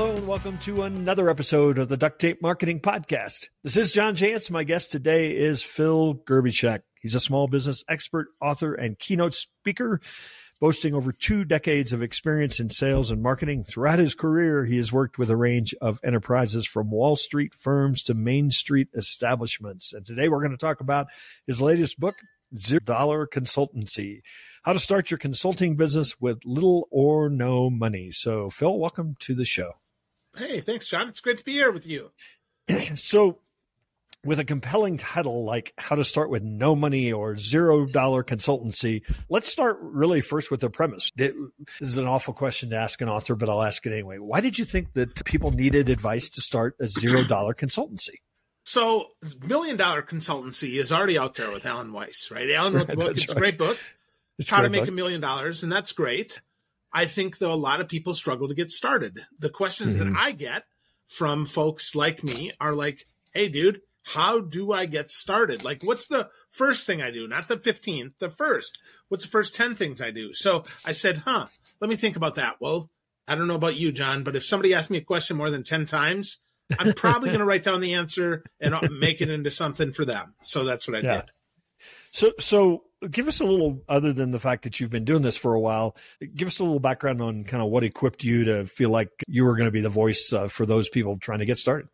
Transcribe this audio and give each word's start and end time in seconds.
Hello 0.00 0.16
and 0.16 0.26
welcome 0.26 0.56
to 0.60 0.84
another 0.84 1.28
episode 1.28 1.76
of 1.76 1.90
the 1.90 1.96
Duct 1.98 2.18
Tape 2.18 2.40
Marketing 2.40 2.80
Podcast. 2.80 3.48
This 3.62 3.76
is 3.76 3.92
John 3.92 4.16
Jantsch. 4.16 4.50
My 4.50 4.64
guest 4.64 4.90
today 4.90 5.36
is 5.36 5.62
Phil 5.62 6.14
Gerbyshak. 6.14 6.80
He's 7.02 7.14
a 7.14 7.20
small 7.20 7.48
business 7.48 7.84
expert, 7.86 8.28
author, 8.40 8.72
and 8.72 8.98
keynote 8.98 9.34
speaker, 9.34 10.00
boasting 10.58 10.94
over 10.94 11.12
two 11.12 11.44
decades 11.44 11.92
of 11.92 12.02
experience 12.02 12.60
in 12.60 12.70
sales 12.70 13.10
and 13.10 13.22
marketing. 13.22 13.62
Throughout 13.62 13.98
his 13.98 14.14
career, 14.14 14.64
he 14.64 14.78
has 14.78 14.90
worked 14.90 15.18
with 15.18 15.28
a 15.28 15.36
range 15.36 15.74
of 15.82 16.00
enterprises 16.02 16.66
from 16.66 16.90
Wall 16.90 17.14
Street 17.14 17.52
firms 17.54 18.02
to 18.04 18.14
Main 18.14 18.50
Street 18.50 18.88
establishments. 18.94 19.92
And 19.92 20.06
today 20.06 20.30
we're 20.30 20.40
going 20.40 20.52
to 20.52 20.56
talk 20.56 20.80
about 20.80 21.08
his 21.46 21.60
latest 21.60 22.00
book, 22.00 22.16
Zero 22.56 22.80
Dollar 22.80 23.26
Consultancy 23.26 24.22
How 24.62 24.72
to 24.72 24.78
Start 24.78 25.10
Your 25.10 25.18
Consulting 25.18 25.76
Business 25.76 26.18
with 26.18 26.38
Little 26.46 26.88
or 26.90 27.28
No 27.28 27.68
Money. 27.68 28.12
So, 28.12 28.48
Phil, 28.48 28.78
welcome 28.78 29.16
to 29.20 29.34
the 29.34 29.44
show. 29.44 29.74
Hey, 30.36 30.60
thanks, 30.60 30.86
John. 30.86 31.08
It's 31.08 31.20
great 31.20 31.38
to 31.38 31.44
be 31.44 31.52
here 31.52 31.72
with 31.72 31.86
you. 31.86 32.12
so, 32.94 33.38
with 34.24 34.38
a 34.38 34.44
compelling 34.44 34.96
title 34.96 35.44
like 35.44 35.72
How 35.78 35.96
to 35.96 36.04
Start 36.04 36.30
with 36.30 36.42
No 36.42 36.76
Money 36.76 37.12
or 37.12 37.36
Zero 37.36 37.86
Dollar 37.86 38.22
Consultancy, 38.22 39.02
let's 39.28 39.50
start 39.50 39.78
really 39.80 40.20
first 40.20 40.50
with 40.50 40.60
the 40.60 40.70
premise. 40.70 41.10
This 41.16 41.32
is 41.80 41.98
an 41.98 42.06
awful 42.06 42.34
question 42.34 42.70
to 42.70 42.76
ask 42.76 43.00
an 43.00 43.08
author, 43.08 43.34
but 43.34 43.48
I'll 43.48 43.62
ask 43.62 43.84
it 43.86 43.92
anyway. 43.92 44.18
Why 44.18 44.40
did 44.40 44.58
you 44.58 44.64
think 44.64 44.92
that 44.92 45.24
people 45.24 45.50
needed 45.52 45.88
advice 45.88 46.28
to 46.30 46.40
start 46.40 46.76
a 46.80 46.86
zero 46.86 47.24
dollar 47.28 47.54
consultancy? 47.54 48.16
So, 48.64 49.08
Million 49.44 49.76
Dollar 49.76 50.02
Consultancy 50.02 50.78
is 50.78 50.92
already 50.92 51.18
out 51.18 51.34
there 51.34 51.50
with 51.50 51.66
Alan 51.66 51.92
Weiss, 51.92 52.30
right? 52.30 52.48
Alan 52.50 52.74
wrote 52.74 52.88
the 52.88 52.96
book. 52.96 53.10
it's 53.12 53.26
right. 53.28 53.36
a 53.36 53.40
great 53.40 53.58
book. 53.58 53.78
It's 54.38 54.50
How 54.50 54.62
to 54.62 54.68
Make 54.68 54.86
a 54.86 54.92
Million 54.92 55.20
Dollars, 55.20 55.62
and 55.62 55.72
that's 55.72 55.92
great. 55.92 56.40
I 56.92 57.06
think 57.06 57.38
though 57.38 57.52
a 57.52 57.54
lot 57.54 57.80
of 57.80 57.88
people 57.88 58.14
struggle 58.14 58.48
to 58.48 58.54
get 58.54 58.70
started. 58.70 59.20
The 59.38 59.50
questions 59.50 59.96
mm-hmm. 59.96 60.12
that 60.12 60.20
I 60.20 60.32
get 60.32 60.64
from 61.06 61.46
folks 61.46 61.94
like 61.94 62.22
me 62.24 62.52
are 62.60 62.72
like, 62.72 63.06
"Hey, 63.32 63.48
dude, 63.48 63.80
how 64.04 64.40
do 64.40 64.72
I 64.72 64.86
get 64.86 65.10
started? 65.10 65.62
Like, 65.62 65.82
what's 65.82 66.06
the 66.06 66.28
first 66.48 66.86
thing 66.86 67.02
I 67.02 67.10
do? 67.10 67.28
Not 67.28 67.48
the 67.48 67.56
15th, 67.56 68.14
the 68.18 68.30
first. 68.30 68.78
What's 69.08 69.24
the 69.24 69.30
first 69.30 69.54
10 69.54 69.74
things 69.76 70.00
I 70.00 70.10
do? 70.10 70.32
So 70.32 70.64
I 70.84 70.92
said, 70.92 71.18
huh, 71.18 71.46
let 71.80 71.90
me 71.90 71.96
think 71.96 72.16
about 72.16 72.36
that. 72.36 72.56
Well, 72.60 72.90
I 73.28 73.34
don't 73.34 73.46
know 73.46 73.54
about 73.54 73.76
you, 73.76 73.92
John, 73.92 74.24
but 74.24 74.36
if 74.36 74.44
somebody 74.44 74.74
asks 74.74 74.90
me 74.90 74.98
a 74.98 75.02
question 75.02 75.36
more 75.36 75.50
than 75.50 75.62
10 75.62 75.84
times, 75.84 76.38
I'm 76.78 76.92
probably 76.92 77.28
going 77.30 77.40
to 77.40 77.44
write 77.44 77.62
down 77.62 77.80
the 77.80 77.94
answer 77.94 78.44
and 78.60 78.74
make 78.98 79.20
it 79.20 79.30
into 79.30 79.50
something 79.50 79.92
for 79.92 80.04
them. 80.04 80.34
So 80.42 80.64
that's 80.64 80.88
what 80.88 80.96
I 80.96 81.00
yeah. 81.00 81.14
did. 81.16 81.30
So, 82.12 82.32
so 82.38 82.84
give 83.08 83.28
us 83.28 83.40
a 83.40 83.44
little 83.44 83.82
other 83.88 84.12
than 84.12 84.30
the 84.30 84.38
fact 84.38 84.64
that 84.64 84.78
you've 84.78 84.90
been 84.90 85.04
doing 85.04 85.22
this 85.22 85.36
for 85.36 85.54
a 85.54 85.60
while 85.60 85.96
give 86.34 86.48
us 86.48 86.58
a 86.58 86.64
little 86.64 86.80
background 86.80 87.22
on 87.22 87.44
kind 87.44 87.62
of 87.62 87.70
what 87.70 87.84
equipped 87.84 88.24
you 88.24 88.44
to 88.44 88.66
feel 88.66 88.90
like 88.90 89.08
you 89.26 89.44
were 89.44 89.56
going 89.56 89.66
to 89.66 89.72
be 89.72 89.80
the 89.80 89.88
voice 89.88 90.32
uh, 90.32 90.48
for 90.48 90.66
those 90.66 90.88
people 90.88 91.16
trying 91.18 91.38
to 91.38 91.46
get 91.46 91.58
started. 91.58 91.88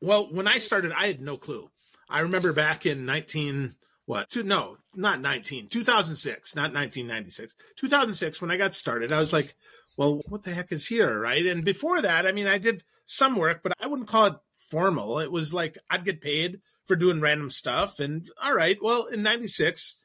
Well 0.00 0.32
when 0.32 0.46
i 0.46 0.58
started 0.58 0.92
i 0.92 1.06
had 1.06 1.20
no 1.20 1.36
clue. 1.36 1.70
I 2.08 2.20
remember 2.20 2.52
back 2.52 2.86
in 2.86 3.06
19 3.06 3.74
what 4.04 4.30
two, 4.30 4.42
no 4.42 4.76
not 4.94 5.20
19 5.20 5.68
2006 5.68 6.56
not 6.56 6.74
1996 6.74 7.54
2006 7.76 8.42
when 8.42 8.50
i 8.50 8.56
got 8.56 8.74
started 8.74 9.10
i 9.10 9.18
was 9.18 9.32
like 9.32 9.54
well 9.96 10.20
what 10.28 10.42
the 10.42 10.52
heck 10.52 10.72
is 10.72 10.86
here? 10.86 11.20
Right? 11.20 11.44
And 11.46 11.64
before 11.64 12.00
that 12.02 12.26
i 12.26 12.32
mean 12.32 12.46
i 12.46 12.58
did 12.58 12.84
some 13.06 13.36
work 13.36 13.62
but 13.62 13.72
i 13.80 13.86
wouldn't 13.86 14.08
call 14.08 14.26
it 14.26 14.34
formal. 14.56 15.18
It 15.18 15.32
was 15.32 15.52
like 15.52 15.76
i'd 15.90 16.04
get 16.04 16.20
paid 16.20 16.60
for 16.86 16.96
doing 16.96 17.20
random 17.20 17.50
stuff 17.50 18.00
and 18.00 18.28
all 18.42 18.54
right 18.54 18.78
well 18.82 19.06
in 19.06 19.22
96 19.22 20.01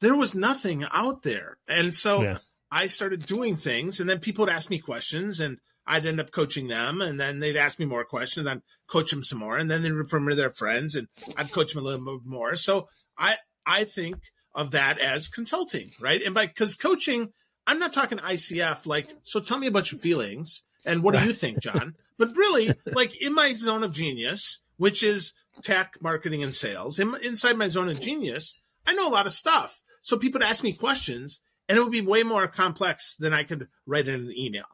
there 0.00 0.14
was 0.14 0.34
nothing 0.34 0.84
out 0.92 1.22
there. 1.22 1.58
And 1.66 1.94
so 1.94 2.22
yeah. 2.22 2.38
I 2.70 2.86
started 2.86 3.26
doing 3.26 3.56
things 3.56 4.00
and 4.00 4.08
then 4.08 4.20
people 4.20 4.44
would 4.44 4.52
ask 4.52 4.70
me 4.70 4.78
questions 4.78 5.40
and 5.40 5.58
I'd 5.86 6.06
end 6.06 6.20
up 6.20 6.30
coaching 6.30 6.68
them 6.68 7.00
and 7.00 7.18
then 7.18 7.40
they'd 7.40 7.56
ask 7.56 7.78
me 7.78 7.86
more 7.86 8.04
questions. 8.04 8.46
I'd 8.46 8.62
coach 8.88 9.10
them 9.10 9.22
some 9.22 9.38
more 9.38 9.56
and 9.56 9.70
then 9.70 9.82
they'd 9.82 9.92
refer 9.92 10.20
me 10.20 10.32
to 10.32 10.36
their 10.36 10.50
friends 10.50 10.94
and 10.94 11.08
I'd 11.36 11.52
coach 11.52 11.72
them 11.72 11.82
a 11.82 11.86
little 11.86 12.18
bit 12.18 12.26
more. 12.26 12.54
So 12.54 12.88
I, 13.16 13.36
I 13.64 13.84
think 13.84 14.16
of 14.54 14.70
that 14.72 14.98
as 14.98 15.28
consulting, 15.28 15.92
right? 16.00 16.22
And 16.22 16.34
by, 16.34 16.46
cause 16.46 16.74
coaching, 16.74 17.32
I'm 17.66 17.78
not 17.78 17.92
talking 17.92 18.18
ICF, 18.18 18.86
like, 18.86 19.08
so 19.22 19.40
tell 19.40 19.58
me 19.58 19.66
about 19.66 19.90
your 19.90 20.00
feelings 20.00 20.62
and 20.84 21.02
what 21.02 21.14
do 21.14 21.24
you 21.24 21.32
think, 21.32 21.60
John? 21.60 21.94
but 22.18 22.36
really 22.36 22.74
like 22.86 23.20
in 23.20 23.32
my 23.32 23.54
zone 23.54 23.84
of 23.84 23.92
genius, 23.92 24.62
which 24.76 25.02
is 25.02 25.32
tech, 25.62 25.94
marketing 26.00 26.42
and 26.42 26.54
sales, 26.54 26.98
in, 26.98 27.14
inside 27.22 27.56
my 27.56 27.68
zone 27.68 27.88
of 27.88 28.00
genius, 28.00 28.54
I 28.86 28.94
know 28.94 29.08
a 29.08 29.10
lot 29.10 29.26
of 29.26 29.32
stuff. 29.32 29.80
So 30.08 30.16
people 30.16 30.38
would 30.38 30.48
ask 30.48 30.64
me 30.64 30.72
questions 30.72 31.42
and 31.68 31.76
it 31.76 31.82
would 31.82 31.92
be 31.92 32.00
way 32.00 32.22
more 32.22 32.48
complex 32.48 33.14
than 33.14 33.34
I 33.34 33.42
could 33.42 33.68
write 33.84 34.08
in 34.08 34.14
an 34.14 34.32
email. 34.34 34.64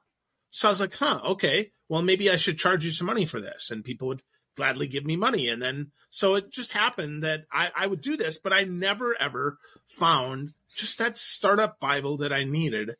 So 0.50 0.68
I 0.68 0.70
was 0.70 0.78
like, 0.78 0.94
huh, 0.94 1.18
okay, 1.24 1.72
well, 1.88 2.02
maybe 2.02 2.30
I 2.30 2.36
should 2.36 2.56
charge 2.56 2.84
you 2.84 2.92
some 2.92 3.08
money 3.08 3.26
for 3.26 3.40
this. 3.40 3.68
And 3.68 3.82
people 3.82 4.06
would 4.06 4.22
gladly 4.56 4.86
give 4.86 5.04
me 5.04 5.16
money. 5.16 5.48
And 5.48 5.60
then, 5.60 5.90
so 6.08 6.36
it 6.36 6.52
just 6.52 6.70
happened 6.70 7.24
that 7.24 7.46
I, 7.50 7.72
I 7.76 7.88
would 7.88 8.00
do 8.00 8.16
this, 8.16 8.38
but 8.38 8.52
I 8.52 8.62
never 8.62 9.20
ever 9.20 9.58
found 9.88 10.52
just 10.72 11.00
that 11.00 11.18
startup 11.18 11.80
Bible 11.80 12.16
that 12.18 12.32
I 12.32 12.44
needed. 12.44 12.94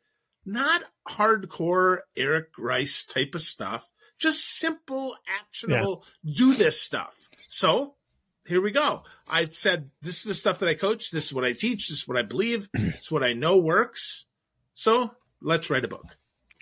Not 0.45 0.83
hardcore 1.09 1.99
Eric 2.17 2.47
Ries 2.57 3.05
type 3.05 3.33
of 3.33 3.43
stuff, 3.43 3.89
just 4.19 4.45
simple, 4.59 5.15
actionable, 5.39 6.03
yeah. 6.21 6.33
do 6.35 6.53
this 6.53 6.81
stuff. 6.81 7.15
So 7.47 7.95
here 8.47 8.61
we 8.61 8.71
go. 8.71 9.03
I 9.29 9.45
said, 9.45 9.89
this 10.01 10.19
is 10.19 10.23
the 10.23 10.33
stuff 10.33 10.59
that 10.59 10.69
I 10.69 10.75
coach. 10.75 11.11
This 11.11 11.25
is 11.25 11.33
what 11.33 11.43
I 11.43 11.53
teach. 11.53 11.89
This 11.89 11.99
is 11.99 12.07
what 12.07 12.17
I 12.17 12.21
believe. 12.21 12.69
it's 12.73 13.11
what 13.11 13.23
I 13.23 13.33
know 13.33 13.57
works. 13.57 14.25
So 14.73 15.11
let's 15.41 15.69
write 15.69 15.85
a 15.85 15.87
book. 15.87 16.17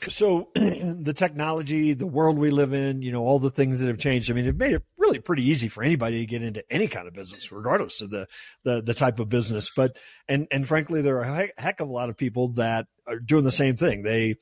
So 0.08 0.50
the 0.56 1.14
technology, 1.16 1.94
the 1.94 2.08
world 2.08 2.38
we 2.38 2.52
live 2.52 2.74
in, 2.74 3.02
you 3.02 3.12
know, 3.12 3.24
all 3.24 3.40
the 3.40 3.52
things 3.52 3.80
that 3.80 3.88
have 3.88 3.98
changed. 3.98 4.30
I 4.30 4.34
mean, 4.34 4.46
it 4.46 4.58
made 4.58 4.74
it 4.74 4.84
really 4.98 5.20
pretty 5.20 5.44
easy 5.44 5.68
for 5.68 5.84
anybody 5.84 6.20
to 6.20 6.26
get 6.26 6.44
into 6.44 6.64
any 6.70 6.88
kind 6.88 7.08
of 7.08 7.14
business, 7.14 7.52
regardless 7.52 8.02
of 8.02 8.10
the, 8.10 8.28
the, 8.64 8.82
the 8.82 8.94
type 8.94 9.20
of 9.20 9.30
business. 9.30 9.72
But, 9.76 9.98
and, 10.28 10.48
and 10.52 10.68
frankly, 10.68 11.02
there 11.02 11.18
are 11.18 11.44
a 11.44 11.62
heck 11.62 11.80
of 11.80 11.90
a 11.90 11.94
lot 11.94 12.10
of 12.10 12.18
people 12.18 12.50
that 12.54 12.88
are 13.08 13.20
doing 13.20 13.44
the 13.44 13.52
same 13.52 13.76
thing. 13.76 14.04
They, 14.04 14.36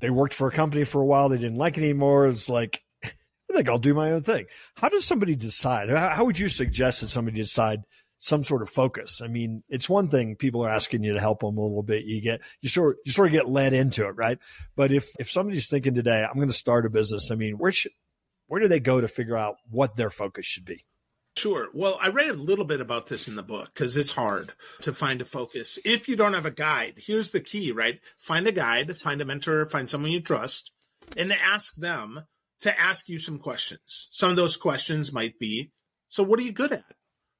they 0.00 0.10
worked 0.10 0.34
for 0.34 0.48
a 0.48 0.52
company 0.52 0.84
for 0.84 1.00
a 1.00 1.06
while. 1.06 1.28
They 1.28 1.38
didn't 1.38 1.58
like 1.58 1.76
it 1.76 1.82
anymore. 1.82 2.28
It's 2.28 2.48
like, 2.48 2.82
I 3.50 3.54
think 3.54 3.68
I'll 3.68 3.78
do 3.78 3.94
my 3.94 4.12
own 4.12 4.22
thing. 4.22 4.46
How 4.74 4.88
does 4.88 5.04
somebody 5.04 5.34
decide? 5.34 5.90
How 5.90 6.24
would 6.24 6.38
you 6.38 6.48
suggest 6.48 7.00
that 7.00 7.08
somebody 7.08 7.38
decide 7.38 7.82
some 8.18 8.44
sort 8.44 8.62
of 8.62 8.68
focus? 8.68 9.22
I 9.22 9.28
mean, 9.28 9.62
it's 9.68 9.88
one 9.88 10.08
thing 10.08 10.36
people 10.36 10.64
are 10.64 10.70
asking 10.70 11.02
you 11.02 11.14
to 11.14 11.20
help 11.20 11.40
them 11.40 11.56
a 11.56 11.62
little 11.62 11.82
bit. 11.82 12.04
You 12.04 12.20
get 12.20 12.40
you 12.60 12.68
sort 12.68 12.98
you 13.04 13.12
sort 13.12 13.28
of 13.28 13.32
get 13.32 13.48
led 13.48 13.72
into 13.72 14.06
it, 14.06 14.16
right? 14.16 14.38
But 14.76 14.92
if 14.92 15.10
if 15.18 15.30
somebody's 15.30 15.68
thinking 15.68 15.94
today, 15.94 16.24
I'm 16.24 16.36
going 16.36 16.48
to 16.48 16.54
start 16.54 16.86
a 16.86 16.90
business. 16.90 17.30
I 17.30 17.36
mean, 17.36 17.54
where 17.58 17.72
should 17.72 17.92
where 18.48 18.60
do 18.60 18.68
they 18.68 18.80
go 18.80 19.00
to 19.00 19.08
figure 19.08 19.36
out 19.36 19.56
what 19.70 19.96
their 19.96 20.10
focus 20.10 20.44
should 20.46 20.64
be? 20.64 20.84
Sure. 21.36 21.68
Well, 21.72 21.98
I 22.02 22.08
read 22.08 22.30
a 22.30 22.34
little 22.34 22.64
bit 22.64 22.80
about 22.80 23.06
this 23.06 23.28
in 23.28 23.36
the 23.36 23.44
book 23.44 23.70
because 23.72 23.96
it's 23.96 24.10
hard 24.10 24.54
to 24.80 24.92
find 24.92 25.20
a 25.20 25.24
focus. 25.24 25.78
If 25.84 26.08
you 26.08 26.16
don't 26.16 26.34
have 26.34 26.46
a 26.46 26.50
guide, 26.50 26.94
here's 26.96 27.30
the 27.30 27.40
key, 27.40 27.70
right? 27.70 28.00
Find 28.16 28.46
a 28.48 28.52
guide, 28.52 28.96
find 28.96 29.20
a 29.20 29.24
mentor, 29.24 29.64
find 29.66 29.88
someone 29.88 30.10
you 30.10 30.20
trust, 30.20 30.72
and 31.16 31.32
ask 31.32 31.76
them 31.76 32.24
to 32.60 32.80
ask 32.80 33.08
you 33.08 33.18
some 33.18 33.38
questions. 33.38 34.08
Some 34.10 34.30
of 34.30 34.36
those 34.36 34.56
questions 34.56 35.12
might 35.12 35.38
be 35.38 35.70
So, 36.08 36.22
what 36.22 36.40
are 36.40 36.42
you 36.42 36.52
good 36.52 36.72
at? 36.72 36.84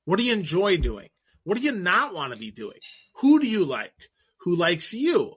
What 0.04 0.18
do 0.18 0.24
you 0.24 0.32
enjoy 0.32 0.76
doing? 0.76 1.08
What 1.44 1.56
do 1.56 1.64
you 1.64 1.72
not 1.72 2.14
want 2.14 2.34
to 2.34 2.38
be 2.38 2.50
doing? 2.50 2.78
Who 3.16 3.40
do 3.40 3.46
you 3.46 3.64
like? 3.64 4.10
Who 4.40 4.54
likes 4.54 4.92
you? 4.92 5.34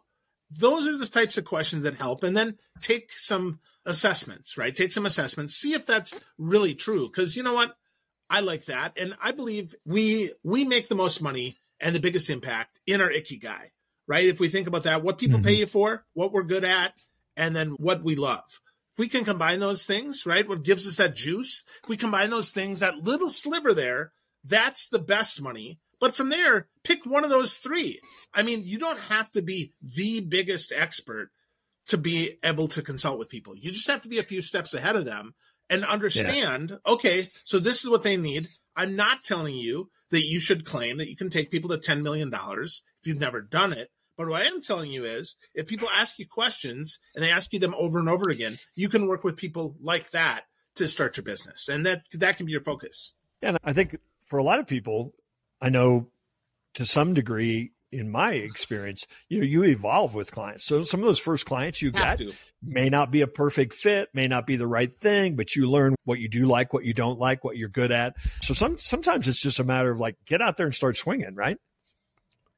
Those 0.49 0.85
are 0.85 0.97
the 0.97 1.05
types 1.05 1.37
of 1.37 1.45
questions 1.45 1.83
that 1.83 1.95
help. 1.95 2.23
And 2.23 2.35
then 2.35 2.57
take 2.81 3.11
some 3.13 3.59
assessments, 3.85 4.57
right? 4.57 4.75
Take 4.75 4.91
some 4.91 5.05
assessments, 5.05 5.55
see 5.55 5.73
if 5.73 5.85
that's 5.85 6.19
really 6.37 6.75
true. 6.75 7.07
Because 7.07 7.37
you 7.37 7.43
know 7.43 7.53
what? 7.53 7.75
I 8.29 8.41
like 8.41 8.65
that. 8.65 8.93
And 8.97 9.15
I 9.21 9.31
believe 9.31 9.75
we 9.85 10.33
we 10.43 10.63
make 10.63 10.87
the 10.89 10.95
most 10.95 11.21
money 11.21 11.57
and 11.79 11.95
the 11.95 11.99
biggest 11.99 12.29
impact 12.29 12.79
in 12.85 13.01
our 13.01 13.09
ikigai, 13.09 13.71
right? 14.07 14.27
If 14.27 14.39
we 14.39 14.49
think 14.49 14.67
about 14.67 14.83
that, 14.83 15.03
what 15.03 15.17
people 15.17 15.39
mm-hmm. 15.39 15.47
pay 15.47 15.55
you 15.55 15.65
for, 15.65 16.05
what 16.13 16.31
we're 16.31 16.43
good 16.43 16.63
at, 16.63 16.93
and 17.35 17.55
then 17.55 17.71
what 17.71 18.03
we 18.03 18.15
love 18.15 18.59
we 19.01 19.09
can 19.09 19.25
combine 19.25 19.59
those 19.59 19.83
things, 19.83 20.27
right? 20.27 20.47
What 20.47 20.61
gives 20.61 20.87
us 20.87 20.97
that 20.97 21.15
juice? 21.15 21.63
we 21.87 21.97
combine 21.97 22.29
those 22.29 22.51
things, 22.51 22.81
that 22.81 22.97
little 22.97 23.31
sliver 23.31 23.73
there, 23.73 24.11
that's 24.43 24.87
the 24.89 24.99
best 24.99 25.41
money. 25.41 25.79
But 25.99 26.13
from 26.13 26.29
there, 26.29 26.67
pick 26.83 27.03
one 27.03 27.23
of 27.23 27.31
those 27.31 27.57
three. 27.57 27.99
I 28.31 28.43
mean, 28.43 28.61
you 28.63 28.77
don't 28.77 28.99
have 28.99 29.31
to 29.31 29.41
be 29.41 29.73
the 29.81 30.19
biggest 30.19 30.71
expert 30.71 31.31
to 31.87 31.97
be 31.97 32.37
able 32.43 32.67
to 32.67 32.83
consult 32.83 33.17
with 33.17 33.31
people. 33.31 33.55
You 33.55 33.71
just 33.71 33.89
have 33.89 34.01
to 34.01 34.09
be 34.09 34.19
a 34.19 34.23
few 34.23 34.43
steps 34.43 34.75
ahead 34.75 34.95
of 34.95 35.05
them 35.05 35.33
and 35.67 35.83
understand, 35.83 36.69
yeah. 36.69 36.93
okay, 36.93 37.29
so 37.43 37.57
this 37.57 37.83
is 37.83 37.89
what 37.89 38.03
they 38.03 38.17
need. 38.17 38.49
I'm 38.75 38.95
not 38.95 39.23
telling 39.23 39.55
you 39.55 39.89
that 40.11 40.27
you 40.27 40.39
should 40.39 40.63
claim 40.63 40.99
that 40.99 41.09
you 41.09 41.15
can 41.15 41.31
take 41.31 41.49
people 41.49 41.71
to 41.71 41.77
$10 41.77 42.03
million 42.03 42.31
if 42.31 42.81
you've 43.05 43.19
never 43.19 43.41
done 43.41 43.73
it. 43.73 43.89
But 44.17 44.27
what 44.27 44.41
I 44.41 44.45
am 44.45 44.61
telling 44.61 44.91
you 44.91 45.05
is 45.05 45.35
if 45.53 45.67
people 45.67 45.89
ask 45.93 46.19
you 46.19 46.27
questions 46.27 46.99
and 47.15 47.23
they 47.23 47.31
ask 47.31 47.51
you 47.53 47.59
them 47.59 47.75
over 47.77 47.99
and 47.99 48.09
over 48.09 48.29
again, 48.29 48.55
you 48.75 48.89
can 48.89 49.07
work 49.07 49.23
with 49.23 49.37
people 49.37 49.75
like 49.81 50.11
that 50.11 50.43
to 50.75 50.87
start 50.87 51.17
your 51.17 51.23
business. 51.23 51.67
And 51.67 51.85
that 51.85 52.03
that 52.13 52.37
can 52.37 52.45
be 52.45 52.51
your 52.51 52.63
focus. 52.63 53.13
And 53.41 53.57
I 53.63 53.73
think 53.73 53.97
for 54.27 54.37
a 54.37 54.43
lot 54.43 54.59
of 54.59 54.67
people, 54.67 55.13
I 55.61 55.69
know 55.69 56.07
to 56.75 56.85
some 56.85 57.13
degree, 57.13 57.71
in 57.91 58.09
my 58.09 58.31
experience, 58.31 59.05
you 59.27 59.39
know, 59.39 59.45
you 59.45 59.63
evolve 59.63 60.15
with 60.15 60.31
clients. 60.31 60.65
So 60.65 60.83
some 60.83 61.01
of 61.01 61.05
those 61.05 61.19
first 61.19 61.45
clients 61.45 61.81
you 61.81 61.91
Have 61.93 62.19
get 62.19 62.29
to. 62.29 62.35
may 62.63 62.89
not 62.89 63.11
be 63.11 63.21
a 63.21 63.27
perfect 63.27 63.73
fit, 63.73 64.09
may 64.13 64.27
not 64.27 64.47
be 64.47 64.55
the 64.55 64.67
right 64.67 64.93
thing, 64.93 65.35
but 65.35 65.55
you 65.55 65.69
learn 65.69 65.95
what 66.05 66.19
you 66.19 66.29
do 66.29 66.45
like, 66.45 66.73
what 66.73 66.85
you 66.85 66.93
don't 66.93 67.19
like, 67.19 67.43
what 67.43 67.57
you're 67.57 67.69
good 67.69 67.91
at. 67.91 68.15
So 68.41 68.53
some 68.53 68.77
sometimes 68.77 69.27
it's 69.27 69.41
just 69.41 69.59
a 69.59 69.63
matter 69.63 69.91
of 69.91 69.99
like 69.99 70.15
get 70.25 70.41
out 70.41 70.57
there 70.57 70.65
and 70.65 70.75
start 70.75 70.95
swinging, 70.97 71.35
right? 71.35 71.57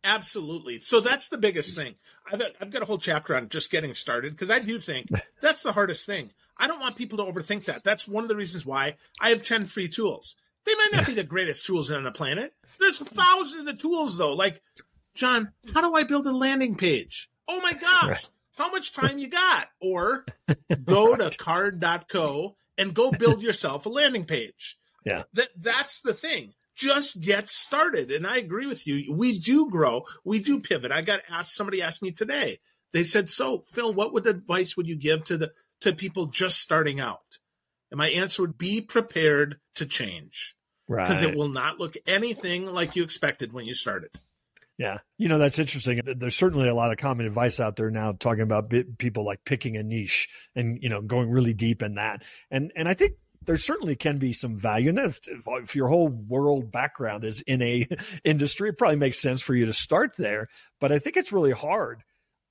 Absolutely. 0.03 0.81
So 0.81 0.99
that's 0.99 1.29
the 1.29 1.37
biggest 1.37 1.77
thing. 1.77 1.95
I've 2.31 2.41
I've 2.59 2.71
got 2.71 2.81
a 2.81 2.85
whole 2.85 2.97
chapter 2.97 3.35
on 3.35 3.49
just 3.49 3.71
getting 3.71 3.93
started 3.93 4.33
because 4.33 4.51
I 4.51 4.59
do 4.59 4.79
think 4.79 5.07
that's 5.41 5.63
the 5.63 5.71
hardest 5.71 6.05
thing. 6.05 6.31
I 6.57 6.67
don't 6.67 6.81
want 6.81 6.95
people 6.95 7.17
to 7.17 7.31
overthink 7.31 7.65
that. 7.65 7.83
That's 7.83 8.07
one 8.07 8.23
of 8.23 8.27
the 8.27 8.35
reasons 8.35 8.65
why 8.65 8.97
I 9.19 9.29
have 9.29 9.41
10 9.41 9.65
free 9.65 9.87
tools. 9.87 10.35
They 10.65 10.75
might 10.75 10.89
not 10.93 11.05
be 11.05 11.13
the 11.13 11.23
greatest 11.23 11.65
tools 11.65 11.91
on 11.91 12.03
the 12.03 12.11
planet. 12.11 12.53
There's 12.79 12.99
thousands 12.99 13.67
of 13.67 13.77
tools 13.77 14.17
though. 14.17 14.33
Like, 14.33 14.61
John, 15.15 15.51
how 15.73 15.81
do 15.81 15.95
I 15.95 16.03
build 16.03 16.27
a 16.27 16.31
landing 16.31 16.75
page? 16.75 17.29
Oh 17.47 17.61
my 17.61 17.73
gosh. 17.73 18.27
How 18.57 18.71
much 18.71 18.93
time 18.93 19.17
you 19.17 19.27
got? 19.27 19.69
Or 19.81 20.25
go 20.83 21.15
to 21.15 21.31
card.co 21.37 22.55
and 22.77 22.93
go 22.93 23.11
build 23.11 23.41
yourself 23.41 23.85
a 23.85 23.89
landing 23.89 24.25
page. 24.25 24.77
Yeah. 25.05 25.23
That 25.33 25.49
that's 25.57 26.01
the 26.01 26.13
thing. 26.13 26.53
Just 26.75 27.21
get 27.21 27.49
started. 27.49 28.11
And 28.11 28.25
I 28.25 28.37
agree 28.37 28.65
with 28.65 28.87
you. 28.87 29.13
We 29.13 29.39
do 29.39 29.69
grow. 29.69 30.03
We 30.23 30.39
do 30.39 30.59
pivot. 30.59 30.91
I 30.91 31.01
got 31.01 31.21
asked 31.29 31.55
somebody 31.55 31.81
asked 31.81 32.01
me 32.01 32.11
today. 32.11 32.59
They 32.91 33.03
said, 33.03 33.29
"So, 33.29 33.63
Phil, 33.71 33.93
what 33.93 34.13
would 34.13 34.27
advice 34.27 34.75
would 34.77 34.87
you 34.87 34.95
give 34.95 35.23
to 35.25 35.37
the 35.37 35.51
to 35.81 35.93
people 35.93 36.27
just 36.27 36.59
starting 36.59 36.99
out?" 36.99 37.39
And 37.91 37.97
my 37.97 38.09
answer 38.09 38.41
would 38.41 38.57
be 38.57 38.81
prepared 38.81 39.59
to 39.75 39.85
change 39.85 40.55
Right. 40.87 41.03
because 41.03 41.21
it 41.21 41.35
will 41.35 41.49
not 41.49 41.79
look 41.79 41.95
anything 42.07 42.65
like 42.65 42.95
you 42.95 43.03
expected 43.03 43.53
when 43.53 43.65
you 43.65 43.73
started. 43.73 44.09
Yeah. 44.77 44.99
You 45.17 45.27
know, 45.27 45.37
that's 45.37 45.59
interesting. 45.59 46.01
There's 46.03 46.35
certainly 46.35 46.67
a 46.67 46.73
lot 46.73 46.91
of 46.91 46.97
common 46.97 47.27
advice 47.27 47.59
out 47.59 47.75
there 47.75 47.91
now 47.91 48.13
talking 48.13 48.41
about 48.41 48.73
people 48.97 49.23
like 49.23 49.45
picking 49.45 49.77
a 49.77 49.83
niche 49.83 50.27
and, 50.55 50.81
you 50.81 50.89
know, 50.89 51.01
going 51.01 51.29
really 51.29 51.53
deep 51.53 51.83
in 51.83 51.95
that. 51.95 52.23
And, 52.49 52.71
and 52.75 52.89
I 52.89 52.95
think 52.95 53.13
there 53.45 53.57
certainly 53.57 53.95
can 53.95 54.17
be 54.17 54.33
some 54.33 54.57
value 54.57 54.89
in 54.89 54.95
that. 54.95 55.05
If, 55.05 55.19
if 55.47 55.75
your 55.75 55.87
whole 55.87 56.07
world 56.07 56.71
background 56.71 57.23
is 57.23 57.41
in 57.41 57.61
a 57.61 57.87
industry, 58.23 58.69
it 58.69 58.77
probably 58.77 58.97
makes 58.97 59.19
sense 59.19 59.41
for 59.41 59.55
you 59.55 59.65
to 59.65 59.73
start 59.73 60.15
there. 60.17 60.47
But 60.79 60.91
I 60.91 60.99
think 60.99 61.17
it's 61.17 61.31
really 61.31 61.51
hard. 61.51 62.03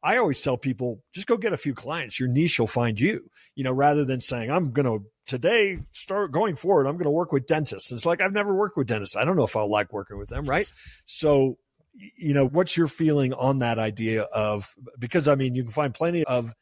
I 0.03 0.17
always 0.17 0.41
tell 0.41 0.57
people 0.57 1.03
just 1.15 1.29
go 1.29 1.37
get 1.37 1.53
a 1.53 1.57
few 1.57 1.75
clients. 1.75 2.19
Your 2.19 2.29
niche 2.29 2.59
will 2.59 2.67
find 2.67 2.99
you, 2.99 3.31
you 3.55 3.63
know, 3.63 3.73
rather 3.73 4.05
than 4.05 4.21
saying, 4.21 4.51
I'm 4.51 4.73
going 4.73 4.87
to 4.87 5.05
today 5.27 5.79
start 5.93 6.33
going 6.33 6.57
forward. 6.57 6.87
I'm 6.87 6.95
going 6.95 7.05
to 7.05 7.11
work 7.11 7.31
with 7.31 7.47
dentists. 7.47 7.93
It's 7.93 8.05
like, 8.05 8.21
I've 8.21 8.33
never 8.33 8.53
worked 8.53 8.77
with 8.77 8.89
dentists. 8.89 9.17
I 9.17 9.25
don't 9.25 9.37
know 9.37 9.45
if 9.45 9.57
I'll 9.57 9.71
like 9.71 9.93
working 9.93 10.19
with 10.19 10.29
them. 10.29 10.43
Right. 10.43 10.71
So, 11.05 11.59
you 11.95 12.35
know, 12.35 12.47
what's 12.47 12.77
your 12.77 12.89
feeling 12.89 13.33
on 13.33 13.61
that 13.61 13.79
idea 13.79 14.23
of, 14.23 14.75
because 14.99 15.29
I 15.29 15.37
mean, 15.37 15.55
you 15.55 15.63
can 15.63 15.73
find 15.73 15.95
plenty 15.95 16.25
of 16.25 16.53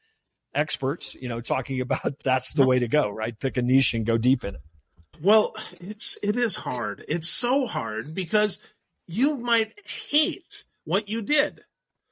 experts, 0.55 1.15
you 1.15 1.29
know, 1.29 1.41
talking 1.41 1.81
about 1.81 2.19
that's 2.25 2.53
the 2.53 2.67
way 2.67 2.79
to 2.79 2.89
go, 2.89 3.09
right? 3.11 3.39
Pick 3.39 3.57
a 3.57 3.63
niche 3.63 3.95
and 3.95 4.05
go 4.07 4.19
deep 4.19 4.45
in 4.45 4.55
it. 4.57 4.61
Well, 5.23 5.55
it's 5.81 6.19
it 6.23 6.37
is 6.37 6.57
hard. 6.57 7.05
It's 7.09 7.29
so 7.29 7.67
hard 7.67 8.15
because 8.15 8.59
you 9.07 9.37
might 9.37 9.79
hate 9.87 10.65
what 10.85 11.09
you 11.09 11.21
did. 11.23 11.63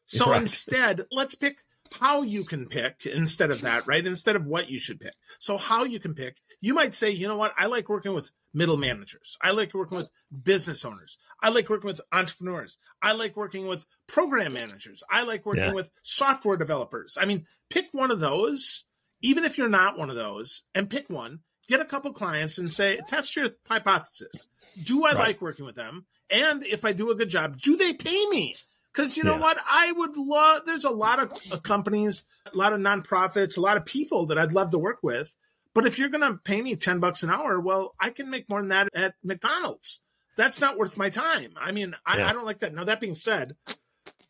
So 0.06 0.30
Right. 0.30 0.42
instead, 0.42 1.06
let's 1.10 1.34
pick 1.34 1.58
how 2.00 2.22
you 2.22 2.44
can 2.44 2.66
pick 2.66 3.06
instead 3.06 3.50
of 3.50 3.62
that, 3.62 3.86
right? 3.86 4.06
Instead 4.06 4.36
of 4.36 4.44
what 4.44 4.68
you 4.68 4.78
should 4.78 5.00
pick. 5.00 5.14
So 5.38 5.56
how 5.56 5.84
you 5.84 6.00
can 6.00 6.14
pick, 6.14 6.36
you 6.60 6.74
might 6.74 6.94
say, 6.94 7.10
you 7.10 7.28
know 7.28 7.36
what? 7.36 7.52
I 7.58 7.66
like 7.66 7.88
working 7.88 8.14
with 8.14 8.30
middle 8.52 8.76
managers. 8.76 9.36
I 9.40 9.52
like 9.52 9.74
working 9.74 9.98
with 9.98 10.10
business 10.42 10.84
owners. 10.84 11.18
I 11.42 11.50
like 11.50 11.68
working 11.68 11.86
with 11.88 12.00
entrepreneurs. 12.12 12.78
I 13.02 13.12
like 13.12 13.36
working 13.36 13.66
with 13.66 13.86
program 14.06 14.54
managers. 14.54 15.02
I 15.10 15.22
like 15.22 15.46
working 15.46 15.64
Yeah. 15.64 15.72
with 15.72 15.90
software 16.02 16.56
developers. 16.56 17.16
I 17.20 17.26
mean, 17.26 17.46
pick 17.70 17.86
one 17.92 18.10
of 18.10 18.18
those, 18.20 18.86
even 19.22 19.44
if 19.44 19.56
you're 19.58 19.68
not 19.68 19.96
one 19.98 20.10
of 20.10 20.16
those, 20.16 20.64
and 20.74 20.90
pick 20.90 21.08
one, 21.08 21.40
get 21.68 21.80
a 21.80 21.84
couple 21.84 22.12
clients 22.12 22.58
and 22.58 22.72
say, 22.72 22.98
test 23.06 23.36
your 23.36 23.50
hypothesis. 23.68 24.48
Do 24.82 25.04
I 25.04 25.10
Right. 25.12 25.18
like 25.18 25.42
working 25.42 25.64
with 25.66 25.76
them? 25.76 26.06
And 26.30 26.64
if 26.66 26.84
I 26.84 26.92
do 26.92 27.10
a 27.10 27.14
good 27.14 27.28
job, 27.30 27.60
do 27.60 27.76
they 27.76 27.92
pay 27.92 28.26
me? 28.30 28.56
Because 28.92 29.16
you 29.16 29.22
know 29.22 29.34
Yeah. 29.34 29.40
what? 29.40 29.58
I 29.68 29.92
would 29.92 30.16
love, 30.16 30.64
there's 30.64 30.84
a 30.84 30.90
lot 30.90 31.20
of 31.22 31.32
uh, 31.52 31.58
companies, 31.58 32.24
a 32.52 32.56
lot 32.56 32.72
of 32.72 32.80
nonprofits, 32.80 33.56
a 33.56 33.60
lot 33.60 33.76
of 33.76 33.84
people 33.84 34.26
that 34.26 34.38
I'd 34.38 34.52
love 34.54 34.70
to 34.70 34.78
work 34.78 34.98
with. 35.02 35.36
But 35.78 35.86
if 35.86 35.98
you're 35.98 36.08
going 36.08 36.22
to 36.32 36.38
pay 36.38 36.60
me 36.60 36.74
10 36.76 36.98
bucks 37.00 37.22
an 37.22 37.30
hour, 37.30 37.60
well, 37.60 37.94
I 38.00 38.10
can 38.10 38.28
make 38.30 38.48
more 38.50 38.60
than 38.60 38.68
that 38.70 38.88
at 38.94 39.14
McDonald's. 39.22 40.00
That's 40.36 40.60
not 40.60 40.76
worth 40.78 40.96
my 40.98 41.08
time. 41.10 41.54
I 41.56 41.72
mean, 41.72 41.94
I, 42.04 42.18
Yeah. 42.18 42.28
I 42.28 42.32
don't 42.32 42.44
like 42.46 42.60
that. 42.60 42.74
Now, 42.74 42.84
that 42.84 43.00
being 43.00 43.14
said, 43.14 43.56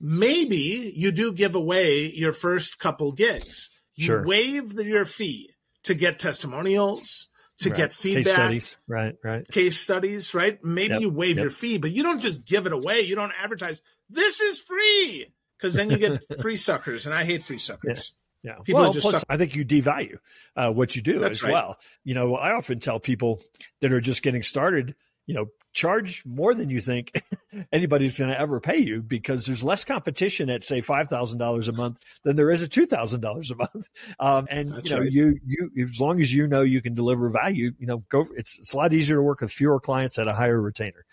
maybe 0.01 0.93
you 0.95 1.11
do 1.13 1.33
give 1.33 1.55
away 1.55 2.07
your 2.07 2.33
first 2.33 2.79
couple 2.79 3.13
gigs. 3.13 3.71
You 3.95 4.05
Sure. 4.07 4.25
waive 4.25 4.75
the, 4.75 4.85
your 4.85 5.05
fee 5.05 5.51
to 5.85 5.95
get 5.95 6.19
testimonials, 6.19 7.29
to 7.61 7.71
Right. 7.71 7.77
get 7.77 7.91
Case 7.91 7.99
feedback, 8.01 8.35
studies. 8.35 8.77
Right. 8.87 9.17
Right. 9.25 9.49
case 9.49 9.79
studies, 9.81 10.35
right? 10.35 10.63
Maybe 10.63 10.95
Yep, 10.95 11.01
you 11.03 11.11
waive 11.11 11.37
yep. 11.37 11.45
your 11.45 11.51
fee, 11.51 11.79
but 11.79 11.91
you 11.91 12.03
don't 12.03 12.21
just 12.21 12.45
give 12.45 12.67
it 12.67 12.73
away. 12.73 13.01
You 13.01 13.17
don't 13.17 13.33
advertise, 13.43 13.83
this 14.09 14.41
is 14.41 14.61
free. 14.61 15.33
Because 15.59 15.75
then 15.75 15.91
you 15.91 15.99
get 15.99 16.23
free 16.41 16.57
suckers, 16.57 17.07
and 17.07 17.15
I 17.15 17.25
hate 17.25 17.43
free 17.43 17.59
suckers. 17.59 18.15
Yeah. 18.43 18.57
People 18.65 18.83
well, 18.83 18.93
just 18.93 19.05
plus, 19.05 19.15
suck- 19.21 19.25
I 19.29 19.37
think 19.37 19.55
you 19.55 19.65
devalue 19.65 20.19
uh, 20.57 20.73
what 20.73 20.95
you 20.95 21.03
do 21.03 21.19
That's 21.19 21.39
as 21.39 21.43
right. 21.43 21.53
well. 21.53 21.77
You 22.05 22.15
know, 22.15 22.37
I 22.37 22.53
often 22.53 22.79
tell 22.79 23.01
people 23.01 23.41
that 23.81 23.93
are 23.93 24.01
just 24.01 24.23
getting 24.23 24.43
started, 24.43 24.95
you 25.27 25.35
know, 25.35 25.47
charge 25.73 26.25
more 26.25 26.55
than 26.55 26.71
you 26.71 26.81
think 26.81 27.13
anybody's 27.73 28.19
going 28.19 28.31
to 28.31 28.41
ever 28.41 28.61
pay 28.61 28.79
you 28.79 29.03
because 29.03 29.45
there's 29.47 29.63
less 29.63 29.85
competition 29.85 30.49
at 30.51 30.65
say 30.65 30.81
five 30.81 31.09
thousand 31.09 31.39
dollars 31.39 31.69
a 31.69 31.73
month 31.73 31.99
than 32.25 32.37
there 32.37 32.51
is 32.51 32.63
at 32.63 32.71
two 32.71 32.87
thousand 32.87 33.21
dollars 33.21 33.51
a 33.51 33.57
month. 33.57 33.75
Um, 34.21 34.47
and 34.51 34.69
That's 34.69 34.91
you 34.91 34.97
know, 34.97 35.03
right. 35.03 35.13
you 35.13 35.39
you 35.45 35.85
as 35.85 36.01
long 36.01 36.21
as 36.21 36.33
you 36.33 36.47
know 36.47 36.63
you 36.63 36.81
can 36.81 36.95
deliver 36.95 37.29
value, 37.31 37.73
you 37.79 37.87
know, 37.87 37.99
go. 38.09 38.27
It's 38.37 38.59
it's 38.59 38.73
a 38.73 38.77
lot 38.77 38.93
easier 38.93 39.17
to 39.17 39.23
work 39.23 39.41
with 39.43 39.53
fewer 39.53 39.79
clients 39.79 40.19
at 40.19 40.27
a 40.27 40.33
higher 40.33 40.61
retainer. 40.61 41.05